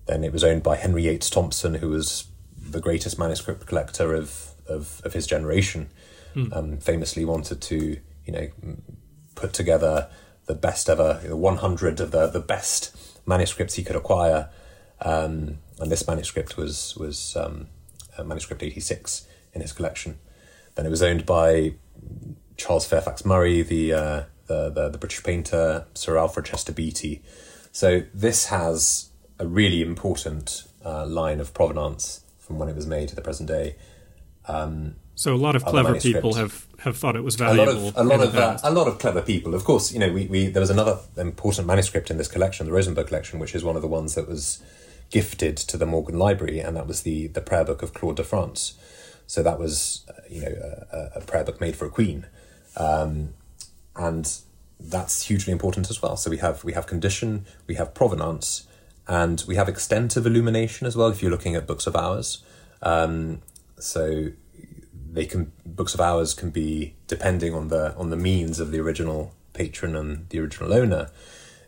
Then 0.06 0.24
it 0.24 0.32
was 0.32 0.44
owned 0.44 0.64
by 0.64 0.76
Henry 0.76 1.04
Yates 1.04 1.30
Thompson, 1.30 1.76
who 1.76 1.90
was 1.90 2.26
the 2.58 2.80
greatest 2.80 3.20
manuscript 3.20 3.66
collector 3.66 4.14
of 4.14 4.52
of, 4.68 5.02
of 5.04 5.14
his 5.14 5.28
generation. 5.28 5.90
Mm. 6.36 6.56
Um, 6.56 6.78
famously 6.78 7.26
wanted 7.26 7.62
to 7.62 7.98
you 8.26 8.34
know 8.34 8.48
put 9.36 9.54
together 9.54 10.10
the 10.48 10.56
best 10.56 10.90
ever, 10.90 11.20
you 11.24 11.30
know, 11.30 11.36
100 11.36 12.00
of 12.00 12.12
the, 12.12 12.28
the 12.28 12.40
best 12.40 12.96
manuscripts 13.28 13.76
he 13.76 13.84
could 13.84 13.96
acquire. 13.96 14.50
Um, 15.00 15.60
and 15.80 15.92
this 15.92 16.08
manuscript 16.08 16.58
was, 16.58 16.96
was 16.98 17.36
um, 17.36 17.68
manuscript 18.24 18.64
86 18.64 19.28
in 19.54 19.62
his 19.62 19.74
collection. 19.74 20.20
Then 20.76 20.86
it 20.86 20.90
was 20.90 21.02
owned 21.02 21.26
by 21.26 21.74
Charles 22.56 22.86
Fairfax 22.86 23.26
Murray, 23.26 23.62
the, 23.62 23.94
uh, 23.94 24.24
the, 24.48 24.70
the, 24.70 24.90
the, 24.90 24.98
British 24.98 25.24
painter, 25.24 25.86
Sir 25.94 26.18
Alfred 26.18 26.46
Chester 26.46 26.72
Beatty. 26.72 27.22
So 27.72 28.04
this 28.14 28.48
has 28.48 29.10
a 29.40 29.48
really 29.48 29.82
important 29.82 30.64
uh, 30.86 31.06
line 31.06 31.40
of 31.40 31.54
provenance 31.54 32.22
from 32.38 32.60
when 32.60 32.70
it 32.70 32.76
was 32.76 32.88
made 32.88 33.10
to 33.10 33.16
the 33.16 33.22
present 33.22 33.48
day. 33.48 33.76
Um, 34.48 34.96
so 35.16 35.34
a 35.34 35.36
lot 35.36 35.56
of 35.56 35.66
clever 35.66 36.00
people 36.00 36.36
have, 36.36 36.68
have 36.80 36.96
thought 36.96 37.16
it 37.16 37.24
was 37.24 37.36
valuable. 37.36 37.74
A 37.74 37.74
lot 37.74 37.88
of 37.90 37.98
a 37.98 38.04
lot 38.04 38.20
of 38.22 38.36
uh, 38.36 38.58
a 38.64 38.72
lot 38.72 38.88
of 38.88 39.00
clever 39.00 39.22
people. 39.24 39.56
Of 39.56 39.64
course, 39.64 39.92
you 39.92 39.98
know, 39.98 40.14
we, 40.14 40.28
we 40.28 40.48
there 40.48 40.60
was 40.60 40.70
another 40.70 41.00
important 41.18 41.66
manuscript 41.66 42.12
in 42.12 42.18
this 42.18 42.28
collection, 42.28 42.68
the 42.68 42.72
Rosenberg 42.72 43.08
collection, 43.08 43.40
which 43.40 43.56
is 43.56 43.64
one 43.64 43.76
of 43.76 43.82
the 43.82 43.88
ones 43.88 44.14
that 44.14 44.28
was 44.28 44.62
gifted 45.10 45.58
to 45.58 45.78
the 45.78 45.86
Morgan 45.86 46.18
Library, 46.18 46.60
and 46.60 46.76
that 46.76 46.88
was 46.88 47.02
the 47.02 47.28
the 47.28 47.42
prayer 47.42 47.64
book 47.64 47.82
of 47.82 47.94
Claude 47.94 48.18
de 48.18 48.24
France. 48.24 48.74
So 49.26 49.44
that 49.44 49.60
was 49.60 50.06
uh, 50.10 50.22
you 50.30 50.42
know 50.42 50.86
a, 50.92 51.20
a, 51.20 51.22
prayer 51.22 51.44
book 51.44 51.60
made 51.60 51.76
for 51.76 51.86
a 51.86 51.90
queen, 51.90 52.26
um, 52.78 53.34
and 53.96 54.32
that's 54.80 55.24
hugely 55.24 55.52
important 55.52 55.90
as 55.90 56.02
well. 56.02 56.16
So 56.16 56.30
we 56.30 56.38
have 56.38 56.64
we 56.64 56.74
have 56.74 56.88
condition, 56.88 57.46
we 57.68 57.76
have 57.76 57.94
provenance, 57.94 58.68
and 59.08 59.44
we 59.48 59.56
have 59.56 59.68
extent 59.68 60.16
of 60.16 60.26
illumination 60.26 60.88
as 60.88 60.96
well. 60.96 61.10
If 61.10 61.22
you're 61.22 61.32
looking 61.32 61.56
at 61.56 61.68
books 61.68 61.88
of 61.88 61.96
hours, 61.96 62.44
um, 62.82 63.42
so 63.80 64.28
they 65.12 65.26
can 65.26 65.52
books 65.66 65.94
of 65.94 66.02
hours 66.02 66.34
can 66.34 66.50
be 66.50 66.96
depending 67.08 67.54
on 67.54 67.70
the 67.70 67.96
on 67.96 68.10
the 68.10 68.18
means 68.18 68.60
of 68.60 68.72
the 68.72 68.80
original 68.80 69.34
patron 69.54 69.96
and 69.96 70.30
the 70.30 70.40
original 70.40 70.74
owner. 70.74 71.10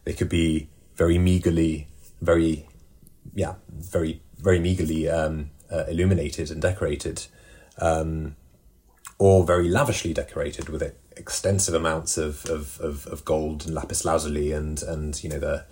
They 0.06 0.14
could 0.14 0.30
be 0.30 0.70
very 0.96 1.18
meagerly, 1.18 1.88
very 2.22 2.68
yeah, 3.34 3.56
very 3.70 4.22
very 4.38 4.60
meagerly 4.60 5.10
um, 5.10 5.52
uh, 5.72 5.86
illuminated 5.86 6.52
and 6.52 6.62
decorated, 6.62 7.28
um, 7.80 8.36
or 9.18 9.46
very 9.46 9.68
lavishly 9.68 10.14
decorated 10.14 10.70
with 10.70 10.82
extensive 11.18 11.74
amounts 11.74 12.18
of, 12.18 12.46
of, 12.46 12.80
of, 12.80 13.06
of, 13.08 13.26
gold 13.26 13.66
and 13.66 13.76
lapis 13.76 14.06
lazuli 14.06 14.54
and 14.54 14.82
and 14.84 15.22
you 15.24 15.30
know 15.30 15.40
the 15.40 15.66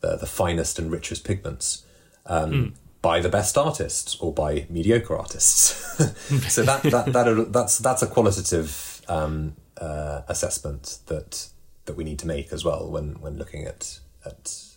the, 0.00 0.16
the 0.16 0.26
finest 0.26 0.78
and 0.78 0.90
richest 0.90 1.24
pigments. 1.24 1.84
Um, 2.26 2.52
mm 2.52 2.72
by 3.02 3.18
the 3.18 3.28
best 3.28 3.58
artists 3.58 4.14
or 4.20 4.32
by 4.32 4.64
mediocre 4.70 5.18
artists. 5.18 5.98
so 6.48 6.62
that, 6.62 6.82
that, 6.84 7.12
that 7.12 7.52
that's 7.52 7.78
that's 7.78 8.00
a 8.00 8.06
qualitative 8.06 9.02
um, 9.08 9.56
uh, 9.76 10.22
assessment 10.28 11.00
that 11.06 11.48
that 11.84 11.96
we 11.96 12.04
need 12.04 12.20
to 12.20 12.26
make 12.26 12.52
as 12.52 12.64
well 12.64 12.88
when 12.88 13.20
when 13.20 13.36
looking 13.36 13.64
at 13.64 13.98
at 14.24 14.71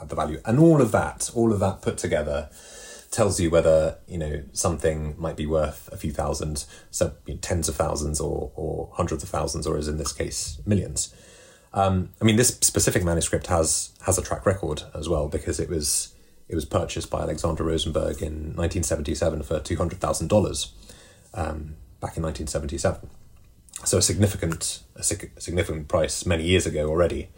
at 0.00 0.08
the 0.08 0.14
value 0.14 0.40
and 0.44 0.58
all 0.58 0.80
of 0.80 0.92
that 0.92 1.30
all 1.34 1.52
of 1.52 1.60
that 1.60 1.82
put 1.82 1.98
together 1.98 2.48
tells 3.10 3.40
you 3.40 3.50
whether 3.50 3.96
you 4.06 4.18
know 4.18 4.42
something 4.52 5.14
might 5.18 5.36
be 5.36 5.46
worth 5.46 5.88
a 5.92 5.96
few 5.96 6.12
thousand 6.12 6.64
so 6.90 7.14
you 7.26 7.34
know, 7.34 7.40
tens 7.40 7.68
of 7.68 7.74
thousands 7.74 8.20
or 8.20 8.52
or 8.54 8.90
hundreds 8.94 9.22
of 9.22 9.28
thousands 9.28 9.66
or 9.66 9.76
as 9.76 9.88
in 9.88 9.96
this 9.96 10.12
case 10.12 10.60
millions 10.66 11.14
um, 11.74 12.10
I 12.20 12.24
mean 12.24 12.36
this 12.36 12.48
specific 12.60 13.04
manuscript 13.04 13.48
has 13.48 13.90
has 14.02 14.18
a 14.18 14.22
track 14.22 14.46
record 14.46 14.82
as 14.94 15.08
well 15.08 15.28
because 15.28 15.60
it 15.60 15.68
was 15.68 16.14
it 16.48 16.54
was 16.54 16.64
purchased 16.64 17.10
by 17.10 17.20
Alexander 17.20 17.64
Rosenberg 17.64 18.22
in 18.22 18.54
1977 18.56 19.42
for 19.42 19.60
$200,000 19.60 20.70
um, 21.34 21.76
back 22.00 22.16
in 22.16 22.22
1977. 22.22 23.10
So 23.84 23.98
a 23.98 24.02
significant, 24.02 24.80
a 24.96 25.02
significant 25.02 25.88
price 25.88 26.24
many 26.24 26.44
years 26.44 26.66
ago 26.66 26.88
already. 26.88 27.28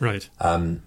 Right. 0.00 0.28
Um, 0.40 0.82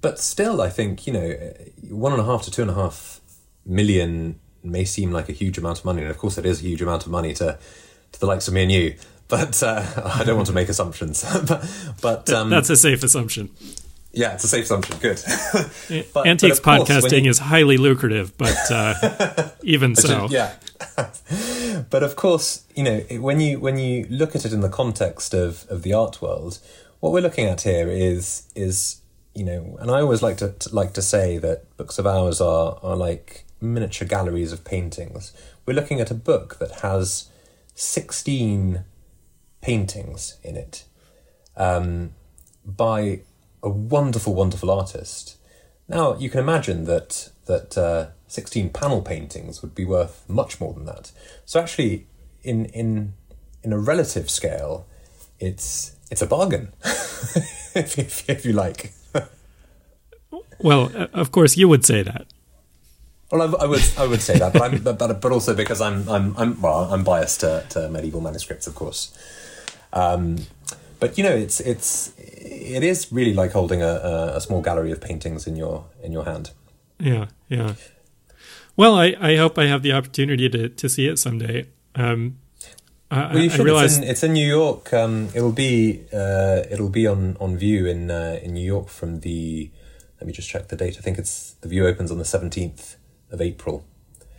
but 0.00 0.18
still, 0.18 0.60
I 0.60 0.68
think, 0.68 1.06
you 1.06 1.12
know, 1.12 1.54
one 1.88 2.12
and 2.12 2.20
a 2.20 2.24
half 2.24 2.42
to 2.42 2.50
two 2.50 2.62
and 2.62 2.70
a 2.70 2.74
half 2.74 3.20
million 3.64 4.40
may 4.62 4.84
seem 4.84 5.12
like 5.12 5.28
a 5.28 5.32
huge 5.32 5.58
amount 5.58 5.78
of 5.78 5.84
money. 5.84 6.02
And 6.02 6.10
of 6.10 6.18
course, 6.18 6.38
it 6.38 6.46
is 6.46 6.60
a 6.60 6.62
huge 6.62 6.82
amount 6.82 7.06
of 7.06 7.12
money 7.12 7.32
to, 7.34 7.58
to 8.12 8.20
the 8.20 8.26
likes 8.26 8.48
of 8.48 8.54
me 8.54 8.62
and 8.62 8.72
you. 8.72 8.94
But 9.28 9.62
uh, 9.62 9.84
I 10.18 10.24
don't 10.24 10.36
want 10.36 10.48
to 10.48 10.52
make 10.52 10.68
assumptions. 10.68 11.24
but, 11.46 11.94
but 12.00 12.30
um, 12.30 12.50
that's 12.50 12.70
a 12.70 12.76
safe 12.76 13.02
assumption. 13.02 13.50
Yeah, 14.12 14.34
it's 14.34 14.42
a 14.42 14.48
safe 14.48 14.64
assumption. 14.64 14.98
Good. 14.98 15.22
but, 16.12 16.26
Antiques 16.26 16.58
but 16.58 16.80
podcasting 16.80 17.24
you... 17.24 17.30
is 17.30 17.38
highly 17.38 17.76
lucrative, 17.76 18.36
but 18.36 18.58
uh, 18.70 19.50
even 19.62 19.94
so, 19.94 20.26
yeah. 20.28 20.54
but 21.90 22.02
of 22.02 22.16
course, 22.16 22.64
you 22.74 22.82
know 22.82 22.98
when 23.20 23.40
you 23.40 23.60
when 23.60 23.78
you 23.78 24.08
look 24.10 24.34
at 24.34 24.44
it 24.44 24.52
in 24.52 24.62
the 24.62 24.68
context 24.68 25.32
of 25.32 25.64
of 25.70 25.82
the 25.82 25.92
art 25.92 26.20
world, 26.20 26.58
what 26.98 27.12
we're 27.12 27.20
looking 27.20 27.46
at 27.46 27.60
here 27.60 27.88
is 27.88 28.48
is 28.56 28.99
you 29.34 29.44
know, 29.44 29.76
and 29.80 29.90
I 29.90 30.00
always 30.00 30.22
like 30.22 30.38
to, 30.38 30.50
to 30.52 30.74
like 30.74 30.92
to 30.94 31.02
say 31.02 31.38
that 31.38 31.76
books 31.76 31.98
of 31.98 32.06
hours 32.06 32.40
are 32.40 32.78
are 32.82 32.96
like 32.96 33.44
miniature 33.60 34.06
galleries 34.06 34.52
of 34.52 34.64
paintings. 34.64 35.32
We're 35.66 35.74
looking 35.74 36.00
at 36.00 36.10
a 36.10 36.14
book 36.14 36.58
that 36.58 36.80
has 36.80 37.28
sixteen 37.74 38.84
paintings 39.60 40.36
in 40.42 40.56
it. 40.56 40.84
Um, 41.56 42.14
by 42.64 43.20
a 43.62 43.68
wonderful, 43.68 44.34
wonderful 44.34 44.70
artist. 44.70 45.36
Now 45.88 46.16
you 46.16 46.30
can 46.30 46.40
imagine 46.40 46.84
that 46.84 47.30
that 47.46 47.78
uh, 47.78 48.08
sixteen 48.26 48.70
panel 48.70 49.02
paintings 49.02 49.62
would 49.62 49.74
be 49.74 49.84
worth 49.84 50.24
much 50.28 50.60
more 50.60 50.72
than 50.74 50.86
that. 50.86 51.12
So 51.44 51.60
actually, 51.60 52.06
in 52.42 52.66
in 52.66 53.14
in 53.62 53.72
a 53.72 53.78
relative 53.78 54.28
scale, 54.30 54.86
it's 55.38 55.96
it's 56.10 56.22
a 56.22 56.26
bargain, 56.26 56.72
if, 56.84 57.98
if, 57.98 58.28
if 58.28 58.44
you 58.44 58.52
like. 58.52 58.92
Well, 60.62 60.90
of 61.12 61.32
course, 61.32 61.56
you 61.56 61.68
would 61.68 61.84
say 61.84 62.02
that. 62.02 62.26
Well, 63.30 63.42
I, 63.42 63.64
I, 63.64 63.66
would 63.66 63.82
I 63.96 64.06
would 64.06 64.20
say 64.20 64.38
that, 64.38 64.52
but, 64.52 64.62
I'm, 64.62 64.82
but 64.82 65.20
but 65.20 65.32
also 65.32 65.54
because 65.54 65.80
I'm 65.80 66.08
I'm 66.08 66.36
I'm 66.36 66.60
well 66.60 66.92
I'm 66.92 67.04
biased 67.04 67.40
to, 67.40 67.64
to 67.70 67.88
medieval 67.88 68.20
manuscripts, 68.20 68.66
of 68.66 68.74
course. 68.74 69.16
Um, 69.92 70.38
but 70.98 71.16
you 71.16 71.24
know, 71.24 71.34
it's 71.34 71.60
it's 71.60 72.12
it 72.18 72.82
is 72.82 73.12
really 73.12 73.34
like 73.34 73.52
holding 73.52 73.82
a, 73.82 74.32
a 74.34 74.40
small 74.40 74.62
gallery 74.62 74.90
of 74.90 75.00
paintings 75.00 75.46
in 75.46 75.56
your 75.56 75.84
in 76.02 76.12
your 76.12 76.24
hand. 76.24 76.50
Yeah, 76.98 77.26
yeah. 77.48 77.74
Well, 78.76 78.94
I, 78.94 79.14
I 79.20 79.36
hope 79.36 79.58
I 79.58 79.66
have 79.66 79.82
the 79.82 79.92
opportunity 79.92 80.48
to, 80.48 80.68
to 80.68 80.88
see 80.88 81.06
it 81.06 81.18
someday. 81.18 81.66
Um, 81.94 82.38
I, 83.10 83.34
well, 83.34 83.42
you 83.42 83.50
should. 83.50 83.64
Realized... 83.64 83.98
It's, 83.98 84.04
in, 84.04 84.10
it's 84.10 84.22
in 84.22 84.32
New 84.32 84.46
York. 84.46 84.92
Um, 84.92 85.28
it'll 85.34 85.52
be 85.52 86.02
uh, 86.12 86.62
it'll 86.70 86.88
be 86.88 87.06
on, 87.06 87.36
on 87.40 87.56
view 87.56 87.86
in 87.86 88.10
uh, 88.10 88.38
in 88.42 88.54
New 88.54 88.64
York 88.64 88.88
from 88.88 89.20
the. 89.20 89.70
Let 90.20 90.26
me 90.26 90.32
just 90.32 90.48
check 90.48 90.68
the 90.68 90.76
date. 90.76 90.96
I 90.98 91.00
think 91.00 91.18
it's 91.18 91.52
the 91.62 91.68
view 91.68 91.86
opens 91.86 92.10
on 92.10 92.18
the 92.18 92.24
seventeenth 92.24 92.96
of 93.30 93.40
April. 93.40 93.84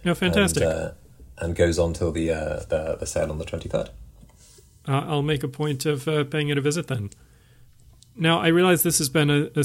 Oh, 0.06 0.14
fantastic! 0.14 0.64
And, 0.64 0.72
uh, 0.72 0.92
and 1.40 1.56
goes 1.56 1.80
on 1.80 1.94
till 1.94 2.12
the 2.12 2.32
uh, 2.32 2.60
the, 2.70 2.98
the 3.00 3.06
sale 3.06 3.32
on 3.32 3.40
the 3.40 3.46
twenty 3.46 3.68
third. 3.68 3.90
I'll 4.88 5.22
make 5.22 5.44
a 5.44 5.48
point 5.48 5.86
of 5.86 6.08
uh, 6.08 6.24
paying 6.24 6.50
it 6.50 6.58
a 6.58 6.62
visit 6.62 6.88
then. 6.88 7.12
Now, 8.16 8.40
I 8.40 8.48
realize 8.48 8.84
this 8.84 8.98
has 8.98 9.10
been 9.10 9.30
a, 9.30 9.50
a 9.56 9.64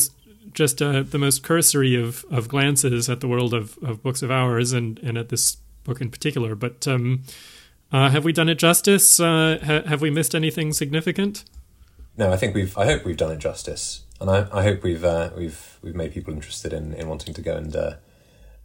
just 0.52 0.80
uh, 0.80 1.02
the 1.02 1.18
most 1.18 1.42
cursory 1.42 1.94
of, 2.00 2.24
of 2.30 2.48
glances 2.48 3.10
at 3.10 3.20
the 3.20 3.28
world 3.28 3.52
of, 3.52 3.78
of 3.82 4.02
books 4.02 4.22
of 4.22 4.30
hours 4.30 4.72
and, 4.72 4.98
and 5.00 5.18
at 5.18 5.28
this 5.28 5.56
book 5.84 6.00
in 6.00 6.10
particular, 6.10 6.54
but 6.54 6.86
um, 6.86 7.22
uh, 7.92 8.10
have 8.10 8.24
we 8.24 8.32
done 8.32 8.48
it 8.48 8.56
justice? 8.56 9.18
Uh, 9.18 9.58
ha- 9.64 9.88
have 9.88 10.00
we 10.00 10.10
missed 10.10 10.34
anything 10.34 10.72
significant? 10.72 11.44
No, 12.16 12.32
I 12.32 12.36
think 12.36 12.54
we've. 12.54 12.76
I 12.78 12.86
hope 12.86 13.04
we've 13.04 13.16
done 13.16 13.32
it 13.32 13.38
justice, 13.38 14.02
and 14.20 14.30
I, 14.30 14.46
I 14.52 14.62
hope 14.62 14.82
we've 14.82 15.04
uh, 15.04 15.30
we've 15.36 15.78
we've 15.82 15.94
made 15.94 16.12
people 16.12 16.32
interested 16.32 16.72
in, 16.72 16.94
in 16.94 17.08
wanting 17.08 17.34
to 17.34 17.42
go 17.42 17.56
and 17.56 17.74
uh, 17.74 17.94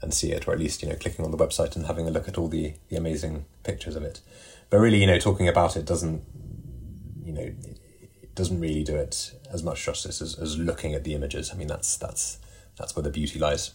and 0.02 0.14
see 0.14 0.32
it, 0.32 0.48
or 0.48 0.54
at 0.54 0.60
least 0.60 0.82
you 0.82 0.90
know 0.90 0.96
clicking 0.96 1.26
on 1.26 1.32
the 1.32 1.38
website 1.38 1.76
and 1.76 1.86
having 1.86 2.08
a 2.08 2.12
look 2.12 2.28
at 2.28 2.38
all 2.38 2.48
the, 2.48 2.74
the 2.90 2.96
amazing 2.96 3.46
pictures 3.64 3.96
of 3.96 4.04
it. 4.04 4.22
But 4.70 4.78
really, 4.78 5.00
you 5.00 5.08
know, 5.08 5.20
talking 5.20 5.48
about 5.48 5.76
it 5.76 5.86
doesn't 5.86 6.24
you 7.24 7.34
know 7.34 7.42
it 7.42 8.36
doesn't 8.36 8.60
really 8.60 8.84
do 8.84 8.96
it 8.96 9.34
as 9.52 9.64
much 9.64 9.84
justice 9.84 10.22
as, 10.22 10.38
as 10.40 10.58
looking 10.58 10.94
at 10.94 11.04
the 11.04 11.14
images. 11.14 11.52
I 11.54 11.58
mean, 11.58 11.68
that's 11.68 11.98
that's 11.98 12.40
that's 12.78 12.96
where 12.96 13.04
the 13.04 13.10
beauty 13.10 13.40
lies. 13.40 13.72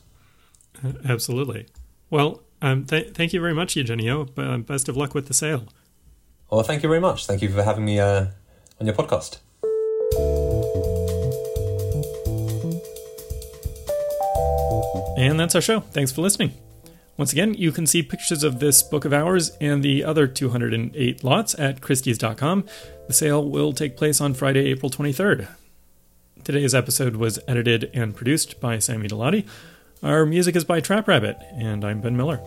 Uh, 0.85 0.93
absolutely. 1.09 1.67
Well, 2.11 2.43
um, 2.63 2.85
th- 2.87 3.13
thank 3.15 3.33
you 3.33 3.41
very 3.41 3.55
much, 3.55 3.77
Eugenio. 3.77 4.25
Best 4.25 4.89
of 4.89 4.97
luck 4.97 5.15
with 5.15 5.27
the 5.27 5.35
sale. 5.35 5.65
Well, 6.51 6.63
thank 6.63 6.83
you 6.83 6.89
very 6.89 7.01
much. 7.01 7.27
Thank 7.27 7.43
you 7.43 7.49
for 7.51 7.63
having 7.63 7.85
me 7.85 7.99
uh, 7.99 8.27
on 8.81 8.87
your 8.87 8.95
podcast. 8.95 9.39
And 15.17 15.41
that's 15.41 15.55
our 15.55 15.61
show. 15.61 15.81
Thanks 15.81 16.13
for 16.13 16.21
listening. 16.21 16.53
Once 17.17 17.33
again, 17.33 17.55
you 17.55 17.73
can 17.73 17.87
see 17.87 18.03
pictures 18.03 18.45
of 18.45 18.61
this 18.61 18.83
book 18.83 19.07
of 19.07 19.13
hours 19.13 19.57
and 19.61 19.83
the 19.83 20.05
other 20.05 20.27
208 20.27 21.25
lots 21.25 21.59
at 21.59 21.81
Christie's.com. 21.81 22.65
The 23.07 23.15
sale 23.15 23.49
will 23.49 23.73
take 23.73 23.97
place 23.97 24.21
on 24.21 24.35
Friday, 24.35 24.67
April 24.67 24.91
23rd. 24.91 25.49
Today's 26.45 26.75
episode 26.75 27.17
was 27.17 27.39
edited 27.49 27.91
and 27.95 28.15
produced 28.15 28.61
by 28.61 28.79
Sammy 28.79 29.09
Delati. 29.09 29.47
Our 30.03 30.27
music 30.27 30.55
is 30.55 30.65
by 30.65 30.81
Trap 30.81 31.09
Rabbit, 31.09 31.39
and 31.55 31.85
I'm 31.85 32.03
Ben 32.03 32.17
Miller. 32.17 32.39